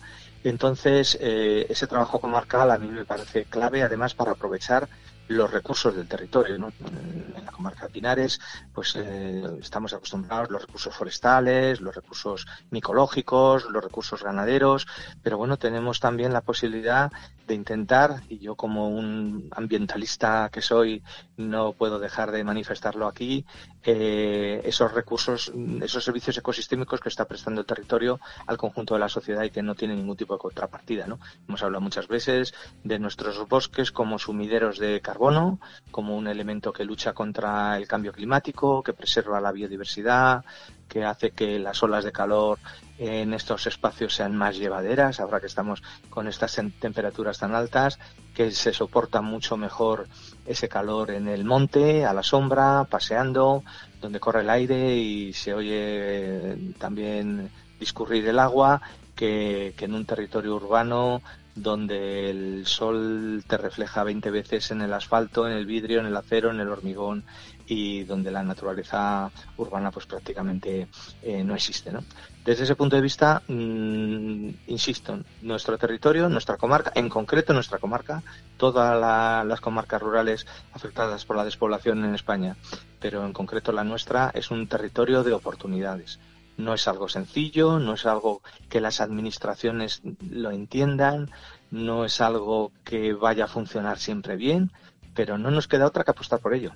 Entonces, 0.44 1.18
eh, 1.20 1.66
ese 1.70 1.88
trabajo 1.88 2.20
comarcal 2.20 2.72
a 2.72 2.78
mí 2.78 2.88
me 2.88 3.06
parece 3.06 3.46
clave, 3.46 3.84
además, 3.84 4.14
para 4.14 4.32
aprovechar 4.32 4.88
los 5.28 5.52
recursos 5.52 5.96
del 5.96 6.08
territorio. 6.08 6.56
En 6.56 7.46
la 7.46 7.52
comarca 7.52 7.88
de 7.88 7.94
Pinares, 7.94 8.40
pues 8.74 8.96
eh, 8.96 9.44
estamos 9.62 9.94
acostumbrados 9.94 10.50
a 10.50 10.52
los 10.54 10.62
recursos 10.64 10.96
forestales, 10.96 11.82
los 11.82 11.96
recursos 11.96 12.46
micológicos, 12.70 13.66
los 13.70 13.84
recursos 13.84 14.24
ganaderos, 14.24 14.88
pero 15.22 15.38
bueno, 15.38 15.58
tenemos 15.58 16.00
también 16.00 16.34
la 16.34 16.42
posibilidad 16.42 17.12
de 17.48 17.56
intentar, 17.56 18.22
y 18.30 18.40
yo 18.40 18.56
como 18.56 18.90
un 18.90 19.50
ambientalista 19.52 20.50
que 20.52 20.62
soy, 20.62 21.02
no 21.38 21.74
puedo 21.74 21.98
dejar 21.98 22.32
de 22.32 22.44
manifestarlo 22.44 23.08
aquí, 23.08 23.46
eh, 23.84 24.62
esos 24.66 24.94
recursos, 24.94 25.52
esos 25.82 26.04
servicios 26.04 26.38
ecosistémicos 26.38 27.00
que 27.00 27.10
está 27.10 27.26
prestando 27.26 27.62
el 27.62 27.68
territorio 27.68 28.20
al 28.46 28.58
conjunto 28.58 28.94
de 28.94 29.00
la 29.00 29.10
sociedad 29.10 29.44
y 29.44 29.50
que 29.50 29.64
no 29.64 29.76
tiene 29.76 29.96
ningún 29.96 30.18
tipo 30.18 30.34
de 30.34 30.40
contrapartida. 30.40 31.08
¿no? 31.08 31.20
Hemos 31.48 31.64
hablado 31.64 31.82
muchas 31.82 32.08
veces 32.08 32.54
de 32.84 33.00
nuestros 33.00 33.48
bosques 33.48 33.92
como 33.92 34.20
sumideros 34.20 34.78
de 34.78 35.00
carbono, 35.02 35.60
como 35.90 36.18
un 36.18 36.28
elemento 36.28 36.74
que 36.74 36.84
lucha 36.84 37.14
contra 37.14 37.78
el 37.78 37.88
cambio 37.88 38.12
climático, 38.12 38.84
que 38.84 38.94
preserva 38.94 39.40
la 39.40 39.52
biodiversidad, 39.52 40.44
que 40.88 41.04
hace 41.04 41.32
que 41.32 41.60
las 41.60 41.82
olas 41.84 42.04
de 42.04 42.12
calor 42.12 42.60
en 42.98 43.34
estos 43.34 43.68
espacios 43.68 44.16
sean 44.16 44.36
más 44.36 44.58
llevaderas, 44.58 45.20
ahora 45.20 45.40
que 45.40 45.46
estamos 45.48 45.84
con 46.10 46.28
estas 46.28 46.60
temperaturas 46.80 47.38
tan 47.38 47.54
altas, 47.54 48.00
que 48.34 48.52
se 48.52 48.74
soporta 48.74 49.22
mucho 49.22 49.58
mejor 49.58 50.08
ese 50.46 50.68
calor 50.68 51.12
en 51.12 51.28
el 51.28 51.46
monte, 51.46 52.06
a 52.06 52.14
la 52.14 52.24
sombra, 52.24 52.86
paseando, 52.90 53.64
donde 54.02 54.20
corre 54.20 54.42
el 54.42 54.50
aire 54.50 54.96
y 54.96 55.34
se 55.34 55.54
oye 55.54 56.74
también 56.80 57.52
discurrir 57.80 58.28
el 58.28 58.40
agua, 58.40 58.82
que, 59.16 59.74
que 59.78 59.86
en 59.86 59.94
un 59.94 60.06
territorio 60.06 60.56
urbano 60.56 61.22
donde 61.56 62.30
el 62.30 62.68
sol 62.68 63.44
te 63.48 63.58
refleja 63.58 64.04
20 64.04 64.30
veces 64.30 64.72
en 64.72 64.82
el 64.82 64.94
asfalto, 64.94 65.48
en 65.48 65.54
el 65.54 65.66
vidrio, 65.66 66.00
en 66.00 66.06
el 66.06 66.16
acero, 66.16 66.52
en 66.52 66.60
el 66.60 66.70
hormigón 66.70 67.24
y 67.68 68.04
donde 68.04 68.32
la 68.32 68.44
naturaleza 68.44 69.30
urbana 69.58 69.92
pues 69.92 70.06
prácticamente 70.06 70.88
eh, 71.22 71.44
no 71.44 71.54
existe. 71.54 71.92
¿no? 71.92 72.04
Desde 72.44 72.64
ese 72.64 72.76
punto 72.76 72.96
de 72.96 73.02
vista, 73.02 73.42
mm, 73.48 74.50
insisto, 74.68 75.20
nuestro 75.42 75.78
territorio, 75.78 76.30
nuestra 76.30 76.58
comarca, 76.58 76.92
en 76.96 77.10
concreto 77.10 77.54
nuestra 77.54 77.78
comarca, 77.78 78.24
todas 78.58 79.46
las 79.46 79.62
comarcas 79.62 80.02
rurales 80.02 80.48
afectadas 80.74 81.26
por 81.26 81.36
la 81.36 81.46
despoblación 81.46 82.04
en 82.06 82.16
España, 82.16 82.56
pero 83.00 83.26
en 83.26 83.34
concreto 83.34 83.72
la 83.72 83.84
nuestra 83.84 84.32
es 84.34 84.50
un 84.50 84.68
territorio 84.68 85.24
de 85.24 85.34
oportunidades 85.34 86.20
no 86.58 86.74
es 86.74 86.88
algo 86.88 87.08
sencillo, 87.08 87.80
no 87.80 87.94
es 87.94 88.06
algo 88.06 88.42
que 88.68 88.82
las 88.82 89.00
administraciones 89.00 90.02
lo 90.28 90.52
entiendan, 90.52 91.30
no 91.72 92.06
es 92.06 92.20
algo 92.20 92.72
que 92.84 93.14
vaya 93.14 93.46
a 93.46 93.48
funcionar 93.48 94.00
siempre 94.00 94.36
bien, 94.36 94.72
pero 95.18 95.36
no 95.36 95.50
nos 95.50 95.68
queda 95.68 95.88
otra 95.88 96.04
que 96.04 96.12
apostar 96.12 96.40
por 96.40 96.54
ello. 96.54 96.72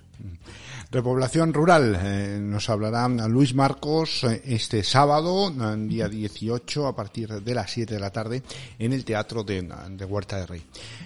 Repoblación 0.90 1.54
rural, 1.54 1.96
eh, 2.02 2.40
nos 2.42 2.72
hablará 2.72 3.08
Luis 3.08 3.54
Marcos 3.54 4.24
eh, 4.24 4.42
este 4.46 4.84
sábado, 4.84 5.52
día 5.78 6.10
18, 6.10 6.88
a 6.88 6.96
partir 6.96 7.30
de 7.30 7.54
las 7.54 7.70
7 7.70 7.94
de 7.94 8.00
la 8.00 8.10
tarde, 8.10 8.42
en 8.80 8.94
el 8.94 9.06
Teatro 9.06 9.44
de, 9.44 9.62
Huerta 10.10 10.38
de 10.38 10.48
Rey. 10.48 10.64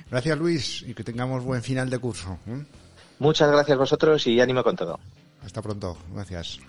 Gracias 0.09 0.37
Luis 0.39 0.81
y 0.87 0.93
que 0.93 1.03
tengamos 1.03 1.43
buen 1.43 1.61
final 1.61 1.89
de 1.89 1.99
curso. 1.99 2.39
¿eh? 2.47 2.63
Muchas 3.19 3.51
gracias 3.51 3.75
a 3.75 3.79
vosotros 3.79 4.25
y 4.27 4.39
ánimo 4.39 4.63
con 4.63 4.77
todo. 4.77 4.97
Hasta 5.43 5.61
pronto, 5.61 5.97
gracias. 6.13 6.59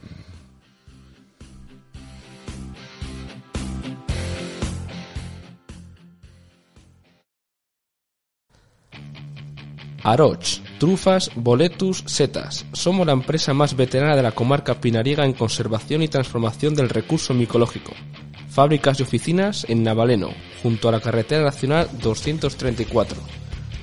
Aroch, 10.07 10.63
trufas, 10.79 11.33
boletus, 11.35 12.05
setas. 12.07 12.65
Somos 12.73 13.05
la 13.09 13.13
empresa 13.13 13.53
más 13.55 13.75
veterana 13.75 14.15
de 14.15 14.23
la 14.23 14.31
comarca 14.31 14.81
pinariega 14.81 15.25
en 15.25 15.33
conservación 15.33 16.01
y 16.01 16.07
transformación 16.07 16.77
del 16.77 16.91
recurso 16.91 17.35
micológico. 17.35 17.91
Fábricas 18.49 19.01
y 19.01 19.03
oficinas 19.03 19.67
en 19.69 19.83
Navaleno, 19.83 20.31
junto 20.63 20.89
a 20.89 20.93
la 20.93 21.01
carretera 21.01 21.43
nacional 21.43 21.89
234. 22.01 23.21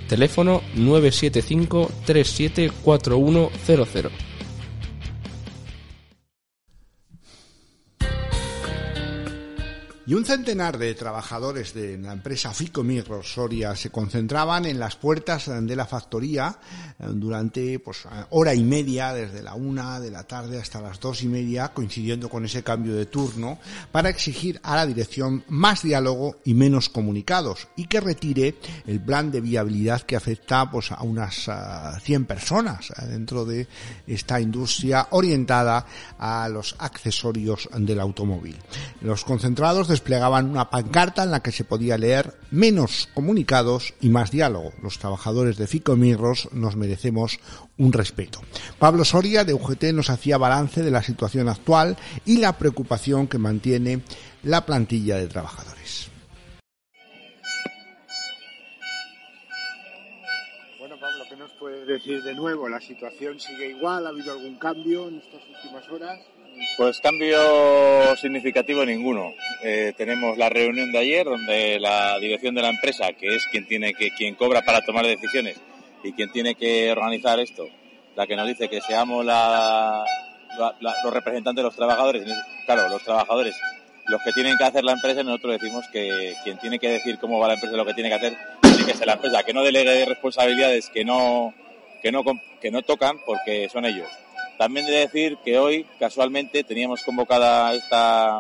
Teléfono 0.08 0.62
975 0.76 1.92
374100. 2.06 4.33
Y 10.06 10.16
un 10.16 10.26
centenar 10.26 10.78
de 10.78 10.94
trabajadores 10.96 11.74
de 11.74 11.98
la 11.98 12.12
empresa 12.12 12.54
Ficomigros 12.54 13.34
Soria 13.34 13.74
se 13.74 13.90
concentraban 13.90 14.66
en 14.66 14.78
las 14.78 14.98
puertas 14.98 15.50
de 15.50 15.76
la 15.78 15.86
factoría 15.86 16.60
eh, 17.00 17.06
durante 17.14 17.80
pues, 17.80 18.04
hora 18.32 18.54
y 18.54 18.66
media, 18.66 19.14
desde 19.14 19.42
la 19.42 19.54
una 19.54 20.02
de 20.02 20.12
la 20.12 20.26
tarde 20.26 20.60
hasta 20.60 20.82
las 20.82 21.00
dos 21.00 21.24
y 21.24 21.30
media, 21.30 21.70
coincidiendo 21.70 22.28
con 22.28 22.44
ese 22.44 22.64
cambio 22.64 22.96
de 22.96 23.06
turno, 23.06 23.60
para 23.94 24.10
exigir 24.10 24.60
a 24.64 24.76
la 24.76 24.86
dirección 24.86 25.46
más 25.48 25.84
diálogo 25.84 26.36
y 26.44 26.54
menos 26.54 26.90
comunicados 26.90 27.70
y 27.78 27.86
que 27.86 28.02
retire 28.02 28.58
el 28.86 29.00
plan 29.00 29.32
de 29.32 29.40
viabilidad 29.40 30.02
que 30.02 30.18
afecta 30.18 30.70
pues, 30.70 30.92
a 30.92 31.02
unas 31.04 31.50
100 32.04 32.26
personas 32.26 32.90
eh, 32.90 33.06
dentro 33.08 33.46
de 33.46 33.70
esta 34.06 34.42
industria 34.42 35.08
orientada 35.12 35.86
a 36.20 36.50
los 36.50 36.76
accesorios 36.80 37.70
del 37.74 38.02
automóvil. 38.02 38.58
Los 39.00 39.24
concentrados 39.24 39.93
desplegaban 39.94 40.50
una 40.50 40.72
pancarta 40.72 41.22
en 41.22 41.30
la 41.30 41.44
que 41.44 41.52
se 41.52 41.64
podía 41.64 42.00
leer 42.00 42.34
menos 42.50 43.10
comunicados 43.14 43.94
y 44.02 44.10
más 44.10 44.32
diálogo. 44.32 44.74
Los 44.82 44.98
trabajadores 44.98 45.58
de 45.58 45.68
Ficomirros 45.68 46.50
nos 46.52 46.76
merecemos 46.76 47.40
un 47.78 47.94
respeto. 47.94 48.42
Pablo 48.80 49.06
Soria 49.06 49.44
de 49.44 49.54
UGT 49.54 49.94
nos 49.94 50.10
hacía 50.10 50.40
balance 50.40 50.82
de 50.82 50.90
la 50.90 51.04
situación 51.04 51.48
actual 51.48 51.96
y 52.26 52.38
la 52.38 52.58
preocupación 52.58 53.28
que 53.28 53.38
mantiene 53.38 54.02
la 54.42 54.66
plantilla 54.66 55.18
de 55.18 55.28
trabajadores. 55.28 56.10
Bueno, 60.80 61.00
Pablo, 61.00 61.24
¿qué 61.30 61.36
nos 61.36 61.52
puedes 61.54 61.88
decir 61.88 62.24
de 62.24 62.34
nuevo? 62.34 62.68
¿La 62.68 62.82
situación 62.82 63.40
sigue 63.40 63.70
igual? 63.70 64.08
¿Ha 64.08 64.10
habido 64.10 64.34
algún 64.34 64.58
cambio 64.58 65.08
en 65.08 65.20
estas 65.20 65.42
últimas 65.56 65.88
horas? 65.90 66.20
Pues 66.78 67.00
cambio 67.00 68.16
significativo 68.16 68.84
ninguno. 68.86 69.34
Eh, 69.64 69.94
tenemos 69.96 70.38
la 70.38 70.50
reunión 70.50 70.92
de 70.92 70.98
ayer 70.98 71.26
donde 71.26 71.80
la 71.80 72.18
dirección 72.20 72.56
de 72.56 72.62
la 72.62 72.70
empresa, 72.70 73.14
que 73.14 73.36
es 73.36 73.46
quien 73.48 73.68
tiene 73.68 73.94
que 73.94 74.10
quien 74.12 74.36
cobra 74.36 74.64
para 74.64 74.82
tomar 74.82 75.06
decisiones 75.06 75.56
y 76.04 76.14
quien 76.14 76.32
tiene 76.32 76.56
que 76.56 76.92
organizar 76.92 77.40
esto, 77.40 77.68
la 78.16 78.28
que 78.28 78.36
nos 78.36 78.48
dice 78.48 78.70
que 78.70 78.82
seamos 78.82 79.24
la, 79.24 80.04
los 80.82 81.14
representantes 81.14 81.62
de 81.62 81.64
los 81.64 81.76
trabajadores, 81.76 82.26
claro, 82.66 82.90
los 82.90 83.04
trabajadores, 83.04 83.56
los 84.08 84.22
que 84.24 84.32
tienen 84.34 84.58
que 84.58 84.66
hacer 84.66 84.84
la 84.84 84.94
empresa, 84.94 85.24
nosotros 85.24 85.60
decimos 85.62 85.86
que 85.92 86.34
quien 86.44 86.58
tiene 86.58 86.80
que 86.80 86.90
decir 86.90 87.18
cómo 87.20 87.40
va 87.40 87.48
la 87.48 87.54
empresa, 87.54 87.78
lo 87.78 87.86
que 87.86 87.94
tiene 87.94 88.10
que 88.10 88.16
hacer, 88.16 88.38
tiene 88.62 88.86
que 88.86 88.98
ser 88.98 89.08
la 89.08 89.14
empresa, 89.14 89.44
que 89.44 89.54
no 89.54 89.64
delegue 89.64 90.06
responsabilidades 90.06 90.90
que 90.90 91.06
no 91.06 91.54
que 92.02 92.12
no 92.12 92.24
que 92.60 92.72
no 92.72 92.82
tocan 92.82 93.20
porque 93.26 93.70
son 93.70 93.86
ellos. 93.86 94.10
También 94.58 94.86
de 94.86 94.94
decir 94.94 95.38
que 95.44 95.58
hoy, 95.58 95.86
casualmente, 96.00 96.64
teníamos 96.64 97.04
convocada 97.04 97.74
esta 97.74 98.40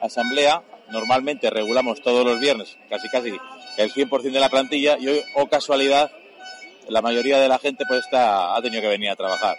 asamblea. 0.00 0.62
Normalmente 0.90 1.50
regulamos 1.50 2.02
todos 2.02 2.24
los 2.24 2.40
viernes, 2.40 2.76
casi 2.90 3.08
casi 3.08 3.32
el 3.76 3.92
100% 3.92 4.22
de 4.22 4.40
la 4.40 4.48
plantilla, 4.48 4.96
y 4.98 5.08
hoy, 5.08 5.22
o 5.34 5.46
casualidad, 5.46 6.10
la 6.88 7.02
mayoría 7.02 7.38
de 7.38 7.48
la 7.48 7.58
gente 7.58 7.84
pues 7.88 8.00
está, 8.00 8.54
ha 8.54 8.62
tenido 8.62 8.82
que 8.82 8.88
venir 8.88 9.10
a 9.10 9.16
trabajar. 9.16 9.56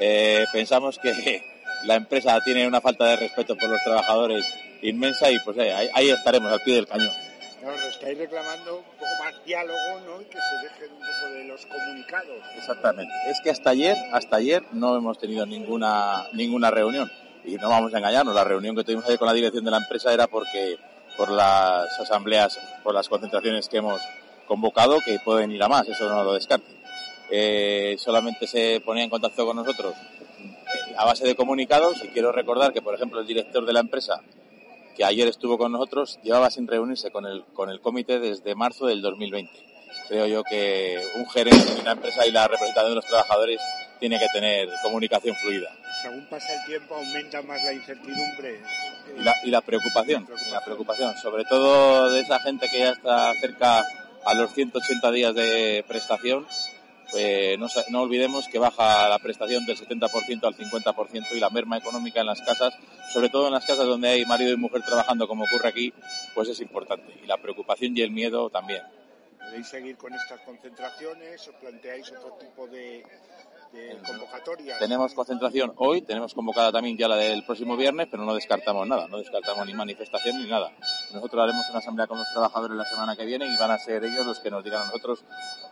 Eh, 0.00 0.44
pensamos 0.52 0.98
que 0.98 1.42
la 1.84 1.96
empresa 1.96 2.40
tiene 2.44 2.66
una 2.66 2.80
falta 2.80 3.04
de 3.06 3.16
respeto 3.16 3.56
por 3.56 3.68
los 3.68 3.82
trabajadores 3.82 4.44
inmensa 4.82 5.30
y 5.30 5.38
pues 5.40 5.56
eh, 5.58 5.72
ahí 5.94 6.10
estaremos 6.10 6.52
al 6.52 6.60
pie 6.60 6.74
del 6.74 6.86
cañón. 6.86 7.23
Estáis 7.72 8.18
reclamando 8.18 8.78
un 8.78 8.84
poco 8.84 9.10
más 9.20 9.44
diálogo, 9.46 10.00
¿no? 10.06 10.20
Y 10.20 10.26
que 10.26 10.38
se 10.38 10.56
dejen 10.62 10.92
un 10.92 10.98
poco 10.98 11.32
de 11.32 11.44
los 11.44 11.64
comunicados. 11.64 12.42
Exactamente. 12.58 13.12
Es 13.28 13.40
que 13.40 13.50
hasta 13.50 13.70
ayer, 13.70 13.96
hasta 14.12 14.36
ayer 14.36 14.62
no 14.72 14.96
hemos 14.96 15.18
tenido 15.18 15.46
ninguna, 15.46 16.26
ninguna 16.34 16.70
reunión. 16.70 17.10
Y 17.44 17.54
no 17.56 17.70
vamos 17.70 17.94
a 17.94 17.98
engañarnos, 17.98 18.34
la 18.34 18.44
reunión 18.44 18.76
que 18.76 18.84
tuvimos 18.84 19.06
ayer 19.06 19.18
con 19.18 19.28
la 19.28 19.34
dirección 19.34 19.64
de 19.64 19.70
la 19.70 19.78
empresa 19.78 20.12
era 20.12 20.26
porque 20.26 20.78
por 21.16 21.30
las 21.30 21.98
asambleas, 22.00 22.58
por 22.82 22.94
las 22.94 23.08
concentraciones 23.08 23.68
que 23.68 23.78
hemos 23.78 24.00
convocado, 24.46 24.98
que 25.00 25.18
pueden 25.20 25.50
ir 25.50 25.62
a 25.62 25.68
más, 25.68 25.88
eso 25.88 26.08
no 26.08 26.22
lo 26.22 26.34
descarte. 26.34 26.70
Eh, 27.30 27.96
solamente 27.98 28.46
se 28.46 28.82
ponía 28.84 29.04
en 29.04 29.10
contacto 29.10 29.46
con 29.46 29.56
nosotros 29.56 29.94
a 30.96 31.04
base 31.04 31.26
de 31.26 31.34
comunicados 31.34 32.04
y 32.04 32.08
quiero 32.08 32.32
recordar 32.32 32.72
que, 32.72 32.82
por 32.82 32.94
ejemplo, 32.94 33.20
el 33.20 33.26
director 33.26 33.64
de 33.64 33.72
la 33.72 33.80
empresa 33.80 34.20
que 34.94 35.04
ayer 35.04 35.28
estuvo 35.28 35.58
con 35.58 35.72
nosotros, 35.72 36.18
llevaba 36.22 36.50
sin 36.50 36.66
reunirse 36.66 37.10
con 37.10 37.26
el, 37.26 37.44
con 37.54 37.70
el 37.70 37.80
comité 37.80 38.18
desde 38.20 38.54
marzo 38.54 38.86
del 38.86 39.02
2020. 39.02 39.52
Creo 40.08 40.26
yo 40.26 40.44
que 40.44 41.02
un 41.16 41.26
gerente 41.28 41.74
de 41.74 41.80
una 41.80 41.92
empresa 41.92 42.26
y 42.26 42.32
la 42.32 42.46
representación 42.46 42.90
de 42.90 42.96
los 42.96 43.06
trabajadores 43.06 43.60
tiene 43.98 44.18
que 44.18 44.26
tener 44.32 44.68
comunicación 44.82 45.34
fluida. 45.36 45.70
Según 46.02 46.26
pasa 46.26 46.54
el 46.54 46.66
tiempo 46.66 46.94
aumenta 46.94 47.40
más 47.42 47.62
la 47.64 47.72
incertidumbre. 47.72 48.60
Y 49.18 49.22
la, 49.22 49.34
y 49.44 49.50
la 49.50 49.60
preocupación, 49.60 50.26
la 50.50 50.64
preocupación, 50.64 51.16
sobre 51.16 51.44
todo 51.44 52.10
de 52.10 52.20
esa 52.20 52.38
gente 52.40 52.68
que 52.68 52.80
ya 52.80 52.90
está 52.90 53.32
cerca 53.40 53.84
a 54.24 54.34
los 54.34 54.52
180 54.52 55.10
días 55.10 55.34
de 55.34 55.84
prestación, 55.88 56.46
pues 57.14 57.56
no, 57.60 57.68
no, 57.90 58.02
olvidemos 58.02 58.48
que 58.48 58.58
baja 58.58 59.08
la 59.08 59.20
prestación 59.20 59.64
del 59.64 59.78
70% 59.78 60.44
al 60.44 60.56
50% 60.56 61.26
y 61.30 61.38
la 61.38 61.48
merma 61.48 61.78
económica 61.78 62.20
en 62.20 62.26
las 62.26 62.42
casas, 62.42 62.74
sobre 63.12 63.28
todo 63.28 63.46
en 63.46 63.52
las 63.52 63.64
casas 63.64 63.86
donde 63.86 64.08
hay 64.08 64.24
marido 64.26 64.52
y 64.52 64.56
mujer 64.56 64.82
trabajando 64.82 65.28
como 65.28 65.44
ocurre 65.44 65.68
aquí, 65.68 65.94
pues 66.34 66.48
es 66.48 66.60
importante. 66.60 67.14
Y 67.22 67.28
la 67.28 67.36
preocupación 67.36 67.96
y 67.96 68.00
el 68.00 68.10
miedo 68.10 68.50
también. 68.50 68.82
¿Queréis 69.38 69.68
seguir 69.68 69.96
con 69.96 70.12
estas 70.12 70.40
concentraciones 70.40 71.46
o 71.46 71.52
planteáis 71.52 72.10
otro 72.10 72.36
tipo 72.40 72.66
de, 72.66 73.06
de? 73.74 73.98
Tenemos 74.78 75.14
concentración 75.14 75.72
hoy, 75.76 76.02
tenemos 76.02 76.34
convocada 76.34 76.72
también 76.72 76.96
ya 76.96 77.08
la 77.08 77.16
del 77.16 77.44
próximo 77.44 77.76
viernes, 77.76 78.08
pero 78.10 78.24
no 78.24 78.34
descartamos 78.34 78.86
nada, 78.86 79.08
no 79.08 79.18
descartamos 79.18 79.66
ni 79.66 79.74
manifestación 79.74 80.42
ni 80.42 80.48
nada. 80.48 80.72
Nosotros 81.12 81.42
haremos 81.42 81.68
una 81.70 81.78
asamblea 81.78 82.06
con 82.06 82.18
los 82.18 82.30
trabajadores 82.32 82.76
la 82.76 82.84
semana 82.84 83.16
que 83.16 83.24
viene 83.24 83.46
y 83.46 83.56
van 83.56 83.70
a 83.70 83.78
ser 83.78 84.04
ellos 84.04 84.26
los 84.26 84.40
que 84.40 84.50
nos 84.50 84.64
digan 84.64 84.82
a 84.82 84.86
nosotros 84.86 85.24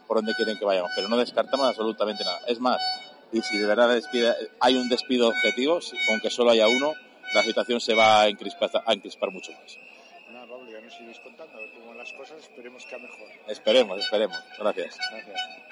por 0.07 0.19
dónde 0.19 0.35
quieren 0.35 0.59
que 0.59 0.65
vayamos, 0.65 0.91
pero 0.95 1.09
no 1.09 1.17
descartamos 1.17 1.67
absolutamente 1.67 2.25
nada. 2.25 2.41
Es 2.47 2.61
más, 2.61 2.81
y 3.33 3.41
si 3.43 3.59
de 3.59 3.67
verdad 3.67 3.89
despide, 3.89 4.35
hay 4.61 4.77
un 4.77 4.89
despido 4.89 5.29
objetivo, 5.29 5.81
aunque 6.11 6.31
solo 6.31 6.51
haya 6.51 6.69
uno, 6.69 6.95
la 7.35 7.43
situación 7.43 7.81
se 7.81 7.95
va 7.95 8.23
a 8.23 8.29
encrispar, 8.29 8.71
a 8.85 8.93
encrispar 8.93 9.31
mucho 9.31 9.53
más. 9.53 9.79
Nada, 10.31 10.47
Pablo, 10.47 10.71
ya 10.71 10.81
nos 10.81 11.01
iréis 11.01 11.19
contando 11.21 11.57
a 11.57 11.61
ver 11.61 11.71
cómo 11.73 11.89
van 11.89 11.99
las 11.99 12.13
cosas, 12.13 12.39
esperemos 12.41 12.85
que 12.85 12.95
a 12.95 12.99
mejor. 12.99 13.29
Esperemos, 13.49 13.99
esperemos. 13.99 14.39
Gracias. 14.59 14.99
Gracias. 15.11 15.72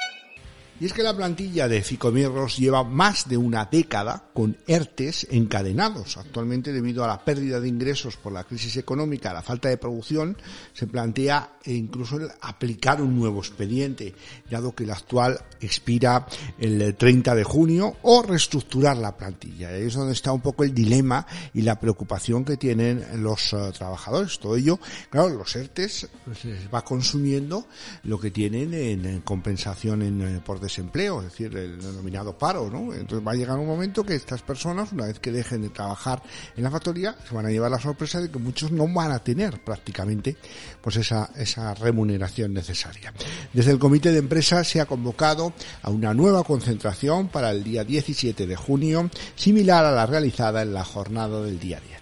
Y 0.80 0.86
es 0.86 0.94
que 0.94 1.02
la 1.02 1.14
plantilla 1.14 1.68
de 1.68 1.82
Ficomirros 1.82 2.56
lleva 2.56 2.82
más 2.84 3.28
de 3.28 3.36
una 3.36 3.66
década 3.66 4.30
con 4.32 4.56
ERTES 4.66 5.26
encadenados. 5.30 6.16
Actualmente, 6.16 6.72
debido 6.72 7.04
a 7.04 7.06
la 7.06 7.22
pérdida 7.22 7.60
de 7.60 7.68
ingresos 7.68 8.16
por 8.16 8.32
la 8.32 8.44
crisis 8.44 8.78
económica, 8.78 9.34
la 9.34 9.42
falta 9.42 9.68
de 9.68 9.76
producción, 9.76 10.38
se 10.72 10.86
plantea 10.86 11.58
incluso 11.66 12.16
el 12.16 12.30
aplicar 12.40 13.02
un 13.02 13.14
nuevo 13.18 13.40
expediente, 13.40 14.14
dado 14.50 14.74
que 14.74 14.84
el 14.84 14.90
actual 14.92 15.38
expira 15.60 16.26
el 16.58 16.96
30 16.96 17.34
de 17.34 17.44
junio, 17.44 17.98
o 18.00 18.22
reestructurar 18.22 18.96
la 18.96 19.14
plantilla. 19.18 19.76
Es 19.76 19.92
donde 19.92 20.14
está 20.14 20.32
un 20.32 20.40
poco 20.40 20.64
el 20.64 20.72
dilema 20.72 21.26
y 21.52 21.60
la 21.60 21.78
preocupación 21.78 22.42
que 22.42 22.56
tienen 22.56 23.04
los 23.22 23.52
uh, 23.52 23.70
trabajadores. 23.72 24.38
Todo 24.38 24.56
ello, 24.56 24.80
claro, 25.10 25.28
los 25.28 25.54
ERTES 25.54 26.08
pues, 26.24 26.42
les 26.46 26.72
va 26.72 26.82
consumiendo 26.82 27.66
lo 28.04 28.18
que 28.18 28.30
tienen 28.30 28.72
en, 28.72 29.04
en 29.04 29.20
compensación 29.20 30.00
en, 30.00 30.22
eh, 30.22 30.40
por 30.42 30.58
desempleo, 30.70 31.20
es 31.20 31.30
decir, 31.30 31.54
el 31.56 31.80
denominado 31.80 32.36
paro, 32.38 32.70
¿no? 32.70 32.94
Entonces 32.94 33.26
va 33.26 33.32
a 33.32 33.34
llegar 33.34 33.58
un 33.58 33.66
momento 33.66 34.04
que 34.04 34.14
estas 34.14 34.42
personas, 34.42 34.92
una 34.92 35.06
vez 35.06 35.18
que 35.18 35.32
dejen 35.32 35.62
de 35.62 35.68
trabajar 35.68 36.22
en 36.56 36.62
la 36.62 36.70
factoría, 36.70 37.16
se 37.28 37.34
van 37.34 37.46
a 37.46 37.50
llevar 37.50 37.70
la 37.70 37.80
sorpresa 37.80 38.20
de 38.20 38.30
que 38.30 38.38
muchos 38.38 38.70
no 38.70 38.86
van 38.88 39.10
a 39.10 39.18
tener 39.18 39.62
prácticamente 39.62 40.36
pues 40.80 40.96
esa, 40.96 41.30
esa 41.36 41.74
remuneración 41.74 42.54
necesaria. 42.54 43.12
Desde 43.52 43.72
el 43.72 43.78
comité 43.78 44.12
de 44.12 44.18
empresa 44.18 44.62
se 44.64 44.80
ha 44.80 44.86
convocado 44.86 45.52
a 45.82 45.90
una 45.90 46.14
nueva 46.14 46.44
concentración 46.44 47.28
para 47.28 47.50
el 47.50 47.64
día 47.64 47.84
17 47.84 48.46
de 48.46 48.56
junio, 48.56 49.10
similar 49.34 49.84
a 49.84 49.92
la 49.92 50.06
realizada 50.06 50.62
en 50.62 50.72
la 50.72 50.84
jornada 50.84 51.42
del 51.42 51.58
día 51.58 51.80
10. 51.80 52.00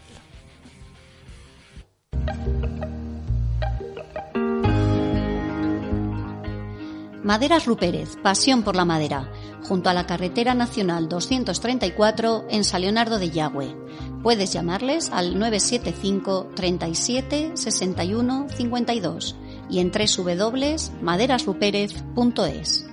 Maderas 7.28 7.66
Rupérez, 7.66 8.16
pasión 8.22 8.62
por 8.62 8.74
la 8.74 8.86
madera, 8.86 9.30
junto 9.62 9.90
a 9.90 9.92
la 9.92 10.06
carretera 10.06 10.54
nacional 10.54 11.10
234 11.10 12.46
en 12.48 12.64
San 12.64 12.80
Leonardo 12.80 13.18
de 13.18 13.28
Yagüe. 13.28 13.76
Puedes 14.22 14.54
llamarles 14.54 15.10
al 15.10 15.38
975 15.38 16.52
37 16.56 17.50
61 17.52 18.46
52 18.48 19.36
y 19.68 19.80
en 19.80 19.92
www.maderasruperez.es. 19.92 22.87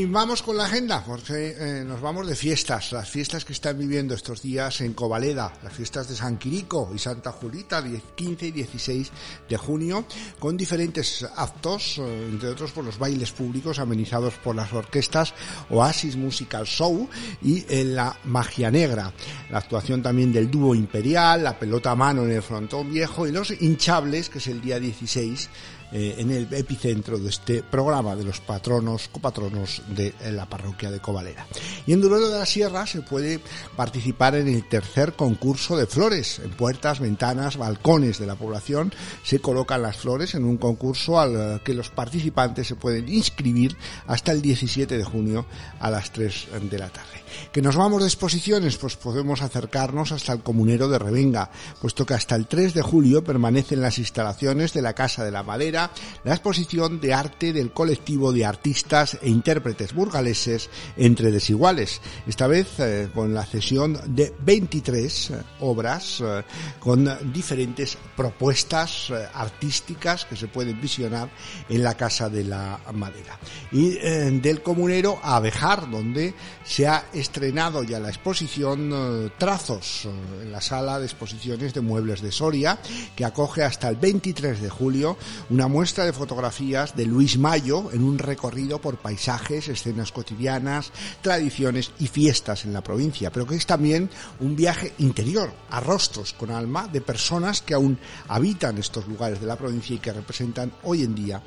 Y 0.00 0.06
vamos 0.06 0.42
con 0.42 0.56
la 0.56 0.64
agenda, 0.64 1.04
porque 1.04 1.54
eh, 1.58 1.84
nos 1.84 2.00
vamos 2.00 2.26
de 2.26 2.34
fiestas, 2.34 2.92
las 2.92 3.06
fiestas 3.06 3.44
que 3.44 3.52
están 3.52 3.78
viviendo 3.78 4.14
estos 4.14 4.40
días 4.40 4.80
en 4.80 4.94
Covaleda, 4.94 5.52
las 5.62 5.74
fiestas 5.74 6.08
de 6.08 6.16
San 6.16 6.38
Quirico 6.38 6.90
y 6.94 6.98
Santa 6.98 7.32
Julita, 7.32 7.82
10, 7.82 8.02
15 8.14 8.46
y 8.46 8.50
16 8.50 9.12
de 9.46 9.56
junio, 9.58 10.06
con 10.38 10.56
diferentes 10.56 11.22
actos, 11.36 11.98
eh, 11.98 12.28
entre 12.30 12.48
otros 12.48 12.72
por 12.72 12.82
los 12.82 12.98
bailes 12.98 13.30
públicos 13.32 13.78
amenizados 13.78 14.32
por 14.42 14.56
las 14.56 14.72
orquestas 14.72 15.34
Oasis 15.68 16.16
Musical 16.16 16.64
Show 16.64 17.06
y 17.42 17.66
en 17.68 17.94
la 17.94 18.16
Magia 18.24 18.70
Negra, 18.70 19.12
la 19.50 19.58
actuación 19.58 20.02
también 20.02 20.32
del 20.32 20.50
dúo 20.50 20.74
Imperial, 20.74 21.44
la 21.44 21.58
pelota 21.58 21.90
a 21.90 21.94
mano 21.94 22.24
en 22.24 22.30
el 22.30 22.42
frontón 22.42 22.90
viejo 22.90 23.26
y 23.26 23.32
los 23.32 23.50
hinchables, 23.50 24.30
que 24.30 24.38
es 24.38 24.46
el 24.46 24.62
día 24.62 24.80
16 24.80 25.50
eh, 25.92 26.16
en 26.18 26.30
el 26.30 26.52
epicentro 26.52 27.18
de 27.18 27.28
este 27.28 27.62
programa 27.62 28.14
de 28.14 28.24
los 28.24 28.40
patronos, 28.40 29.08
copatronos 29.08 29.82
de 29.88 30.14
la 30.30 30.46
parroquia 30.46 30.90
de 30.90 31.00
Covalera. 31.00 31.46
Y 31.86 31.92
en 31.92 32.00
Durango 32.00 32.28
de 32.28 32.38
la 32.38 32.46
Sierra 32.46 32.86
se 32.86 33.02
puede 33.02 33.40
participar 33.76 34.34
en 34.34 34.48
el 34.48 34.68
tercer 34.68 35.14
concurso 35.14 35.76
de 35.76 35.86
flores. 35.86 36.38
En 36.38 36.50
puertas, 36.50 37.00
ventanas, 37.00 37.56
balcones 37.56 38.18
de 38.18 38.26
la 38.26 38.36
población 38.36 38.92
se 39.24 39.40
colocan 39.40 39.82
las 39.82 39.96
flores 39.96 40.34
en 40.34 40.44
un 40.44 40.58
concurso 40.58 41.18
al 41.18 41.62
que 41.62 41.74
los 41.74 41.90
participantes 41.90 42.66
se 42.66 42.76
pueden 42.76 43.08
inscribir 43.08 43.76
hasta 44.06 44.32
el 44.32 44.42
17 44.42 44.96
de 44.96 45.04
junio 45.04 45.46
a 45.80 45.90
las 45.90 46.12
3 46.12 46.48
de 46.70 46.78
la 46.78 46.88
tarde. 46.88 47.20
Que 47.52 47.62
nos 47.62 47.76
vamos 47.76 48.02
de 48.02 48.08
exposiciones, 48.08 48.76
pues 48.76 48.96
podemos 48.96 49.42
acercarnos 49.42 50.12
hasta 50.12 50.32
el 50.32 50.42
comunero 50.42 50.88
de 50.88 50.98
Revenga, 50.98 51.50
puesto 51.80 52.04
que 52.04 52.14
hasta 52.14 52.34
el 52.34 52.46
3 52.46 52.74
de 52.74 52.82
julio 52.82 53.24
permanecen 53.24 53.80
las 53.80 53.98
instalaciones 53.98 54.72
de 54.72 54.82
la 54.82 54.94
Casa 54.94 55.24
de 55.24 55.30
la 55.30 55.42
Madera, 55.42 55.79
la 56.24 56.34
exposición 56.34 57.00
de 57.00 57.14
arte 57.14 57.52
del 57.52 57.72
colectivo 57.72 58.32
de 58.32 58.44
artistas 58.44 59.18
e 59.22 59.30
intérpretes 59.30 59.94
burgaleses 59.94 60.68
entre 60.96 61.30
desiguales. 61.30 62.00
Esta 62.26 62.46
vez 62.46 62.80
eh, 62.80 63.08
con 63.14 63.32
la 63.32 63.46
cesión 63.46 63.98
de 64.06 64.34
23 64.40 65.30
eh, 65.30 65.36
obras 65.60 66.20
eh, 66.20 66.42
con 66.80 67.32
diferentes 67.32 67.96
propuestas 68.16 69.10
eh, 69.10 69.26
artísticas 69.32 70.24
que 70.24 70.36
se 70.36 70.48
pueden 70.48 70.80
visionar 70.80 71.30
en 71.68 71.82
la 71.82 71.96
Casa 71.96 72.28
de 72.28 72.44
la 72.44 72.78
Madera. 72.92 73.38
Y 73.72 73.96
eh, 73.96 74.30
del 74.42 74.62
comunero 74.62 75.18
a 75.22 75.36
Abejar, 75.36 75.90
donde 75.90 76.34
se 76.64 76.86
ha 76.86 77.06
estrenado 77.12 77.82
ya 77.82 78.00
la 78.00 78.08
exposición 78.08 78.90
eh, 78.92 79.30
Trazos 79.38 80.06
en 80.42 80.52
la 80.52 80.60
sala 80.60 80.98
de 80.98 81.06
exposiciones 81.06 81.72
de 81.72 81.80
muebles 81.80 82.20
de 82.20 82.32
Soria, 82.32 82.78
que 83.16 83.24
acoge 83.24 83.62
hasta 83.62 83.88
el 83.88 83.96
23 83.96 84.60
de 84.60 84.68
julio 84.68 85.16
una 85.48 85.66
muestra 85.70 86.04
de 86.04 86.12
fotografías 86.12 86.96
de 86.96 87.06
Luis 87.06 87.38
Mayo 87.38 87.90
en 87.92 88.02
un 88.02 88.18
recorrido 88.18 88.80
por 88.80 88.98
paisajes, 88.98 89.68
escenas 89.68 90.12
cotidianas, 90.12 90.92
tradiciones 91.22 91.92
y 91.98 92.08
fiestas 92.08 92.64
en 92.64 92.72
la 92.72 92.82
provincia, 92.82 93.30
pero 93.30 93.46
que 93.46 93.54
es 93.54 93.66
también 93.66 94.10
un 94.40 94.56
viaje 94.56 94.92
interior 94.98 95.52
a 95.70 95.80
rostros 95.80 96.32
con 96.32 96.50
alma 96.50 96.88
de 96.88 97.00
personas 97.00 97.62
que 97.62 97.74
aún 97.74 97.98
habitan 98.28 98.78
estos 98.78 99.06
lugares 99.06 99.40
de 99.40 99.46
la 99.46 99.56
provincia 99.56 99.94
y 99.94 100.00
que 100.00 100.12
representan 100.12 100.72
hoy 100.82 101.04
en 101.04 101.14
día 101.14 101.42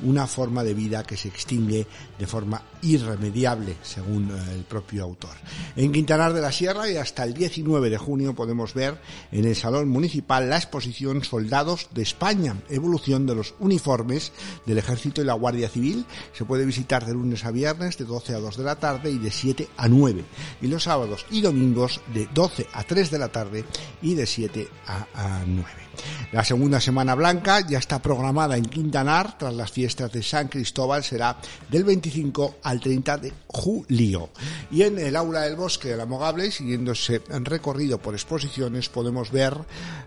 una 0.00 0.26
forma 0.26 0.62
de 0.62 0.74
vida 0.74 1.04
que 1.04 1.16
se 1.16 1.28
extingue 1.28 1.86
de 2.18 2.26
forma 2.26 2.62
irremediable, 2.82 3.76
según 3.82 4.30
eh, 4.30 4.54
el 4.54 4.64
propio 4.64 5.04
autor. 5.04 5.36
En 5.76 5.92
Quintanar 5.92 6.32
de 6.32 6.40
la 6.40 6.52
Sierra 6.52 6.88
y 6.90 6.96
hasta 6.96 7.24
el 7.24 7.34
19 7.34 7.90
de 7.90 7.98
junio 7.98 8.34
podemos 8.34 8.74
ver 8.74 9.00
en 9.32 9.44
el 9.44 9.56
Salón 9.56 9.88
Municipal 9.88 10.48
la 10.48 10.56
exposición 10.56 11.24
Soldados 11.24 11.88
de 11.92 12.02
España, 12.02 12.56
evolución 12.68 13.26
de 13.26 13.34
los 13.34 13.54
uniformes 13.68 14.32
del 14.66 14.78
Ejército 14.78 15.20
y 15.20 15.24
la 15.24 15.34
Guardia 15.34 15.68
Civil. 15.68 16.06
Se 16.32 16.44
puede 16.44 16.64
visitar 16.64 17.04
de 17.04 17.12
lunes 17.12 17.44
a 17.44 17.50
viernes 17.50 17.98
de 17.98 18.04
12 18.04 18.34
a 18.34 18.38
2 18.40 18.56
de 18.56 18.64
la 18.64 18.76
tarde 18.76 19.10
y 19.10 19.18
de 19.18 19.30
7 19.30 19.68
a 19.76 19.88
9. 19.88 20.24
Y 20.62 20.66
los 20.68 20.84
sábados 20.84 21.26
y 21.30 21.40
domingos 21.40 22.00
de 22.14 22.28
12 22.34 22.66
a 22.72 22.84
3 22.84 23.10
de 23.10 23.18
la 23.18 23.28
tarde 23.28 23.64
y 24.02 24.14
de 24.14 24.26
7 24.26 24.68
a, 24.86 25.06
a 25.14 25.44
9. 25.46 25.88
La 26.32 26.44
segunda 26.44 26.80
Semana 26.80 27.14
Blanca 27.14 27.66
ya 27.66 27.78
está 27.78 28.00
programada 28.00 28.56
en 28.56 28.66
Quintanar 28.66 29.38
tras 29.38 29.54
las 29.54 29.72
fiestas 29.72 30.12
de 30.12 30.22
San 30.22 30.48
Cristóbal, 30.48 31.02
será 31.02 31.38
del 31.70 31.84
25 31.84 32.56
al 32.62 32.80
30 32.80 33.16
de 33.18 33.32
julio. 33.46 34.30
Y 34.70 34.82
en 34.82 34.98
el 34.98 35.16
aula 35.16 35.42
del 35.42 35.56
bosque 35.56 35.88
de 35.88 35.96
la 35.96 36.06
Mogable, 36.06 36.50
siguiendo 36.50 36.92
ese 36.92 37.22
recorrido 37.28 37.98
por 37.98 38.14
exposiciones, 38.14 38.88
podemos 38.88 39.30
ver 39.30 39.54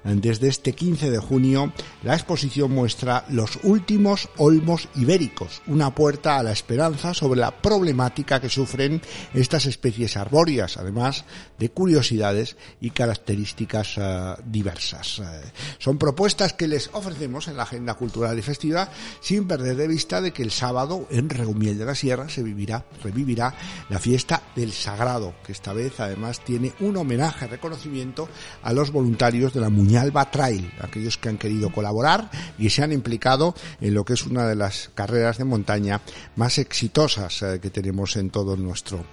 desde 0.03 0.47
este 0.47 0.73
15 0.73 1.09
de 1.09 1.17
junio 1.17 1.73
la 2.03 2.13
exposición 2.13 2.71
muestra 2.71 3.25
los 3.29 3.40
los 3.41 3.57
últimos 3.63 4.29
olmos 4.37 4.87
ibéricos, 4.95 5.63
una 5.65 5.95
puerta 5.95 6.37
a 6.37 6.43
la 6.43 6.51
esperanza 6.51 7.15
sobre 7.15 7.39
la 7.39 7.49
problemática 7.49 8.39
que 8.39 8.49
sufren 8.49 9.01
estas 9.33 9.65
especies 9.65 10.15
arbóreas, 10.15 10.77
además 10.77 11.25
de 11.57 11.69
curiosidades 11.69 12.55
y 12.79 12.91
características 12.91 13.95
eh, 13.97 14.35
diversas. 14.45 15.19
Eh, 15.19 15.41
son 15.79 15.97
propuestas 15.97 16.53
que 16.53 16.67
les 16.67 16.91
ofrecemos 16.93 17.47
en 17.47 17.57
la 17.57 17.63
agenda 17.63 17.95
cultural 17.95 18.37
y 18.37 18.43
festiva 18.43 18.89
sin 19.21 19.47
perder 19.47 19.75
de 19.75 19.87
vista 19.87 20.21
de 20.21 20.31
que 20.33 20.43
el 20.43 20.51
sábado 20.51 21.07
en 21.09 21.27
Regumiel 21.27 21.79
de 21.79 21.85
la 21.85 21.95
Sierra 21.95 22.29
se 22.29 22.43
vivirá, 22.43 22.85
revivirá 23.03 23.55
la 23.89 23.97
fiesta 23.97 24.43
del 24.55 24.71
Sagrado, 24.71 25.33
que 25.43 25.51
esta 25.51 25.73
vez 25.73 25.99
además 25.99 26.41
tiene 26.41 26.73
un 26.79 26.95
homenaje, 26.95 27.47
reconocimiento 27.47 28.29
a 28.61 28.71
los 28.71 28.91
voluntarios 28.91 29.51
de 29.51 29.61
la 29.61 29.69
Muñalba 29.69 30.29
Trail, 30.29 30.71
aquellos 30.79 31.17
que 31.17 31.29
han 31.29 31.39
querido 31.39 31.71
colaborar 31.71 32.29
y 32.59 32.69
se 32.69 32.83
han 32.83 32.91
implicado 32.91 33.30
en 33.79 33.93
lo 33.93 34.03
que 34.03 34.13
es 34.13 34.25
una 34.25 34.47
de 34.47 34.55
las 34.55 34.89
carreras 34.93 35.37
de 35.37 35.45
montaña 35.45 36.01
más 36.35 36.57
exitosas 36.57 37.41
eh, 37.41 37.59
que 37.61 37.69
tenemos 37.69 38.15
en 38.15 38.29
todo 38.29 38.57
nuestro 38.57 39.05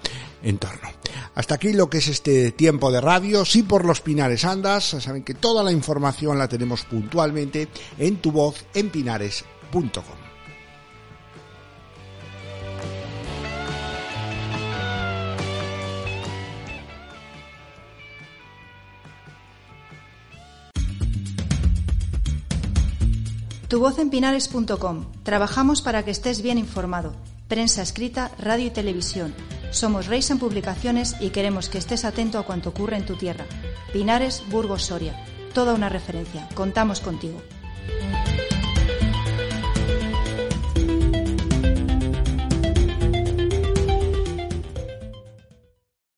entorno. 0.42 0.88
Hasta 1.34 1.54
aquí 1.54 1.72
lo 1.72 1.88
que 1.88 1.98
es 1.98 2.08
este 2.08 2.52
tiempo 2.52 2.90
de 2.90 3.00
radio. 3.00 3.44
Sí 3.44 3.62
por 3.62 3.84
los 3.84 4.00
Pinares 4.00 4.44
andas, 4.44 4.84
saben 4.84 5.22
que 5.22 5.34
toda 5.34 5.62
la 5.62 5.72
información 5.72 6.38
la 6.38 6.48
tenemos 6.48 6.84
puntualmente 6.84 7.68
en 7.98 8.16
tu 8.16 8.32
voz 8.32 8.64
en 8.74 8.90
pinares.com. 8.90 10.27
Tuvozenpinares.com. 23.68 25.04
Trabajamos 25.24 25.82
para 25.82 26.02
que 26.02 26.10
estés 26.10 26.40
bien 26.40 26.56
informado. 26.56 27.12
Prensa 27.48 27.82
escrita, 27.82 28.30
radio 28.38 28.66
y 28.66 28.70
televisión. 28.70 29.34
Somos 29.70 30.06
Reis 30.06 30.30
en 30.30 30.38
Publicaciones 30.38 31.16
y 31.20 31.28
queremos 31.30 31.68
que 31.68 31.76
estés 31.76 32.06
atento 32.06 32.38
a 32.38 32.44
cuanto 32.44 32.70
ocurre 32.70 32.96
en 32.96 33.04
tu 33.04 33.16
tierra. 33.16 33.44
Pinares, 33.92 34.42
Burgos, 34.48 34.84
Soria. 34.84 35.22
Toda 35.52 35.74
una 35.74 35.90
referencia. 35.90 36.48
Contamos 36.54 37.00
contigo. 37.00 37.42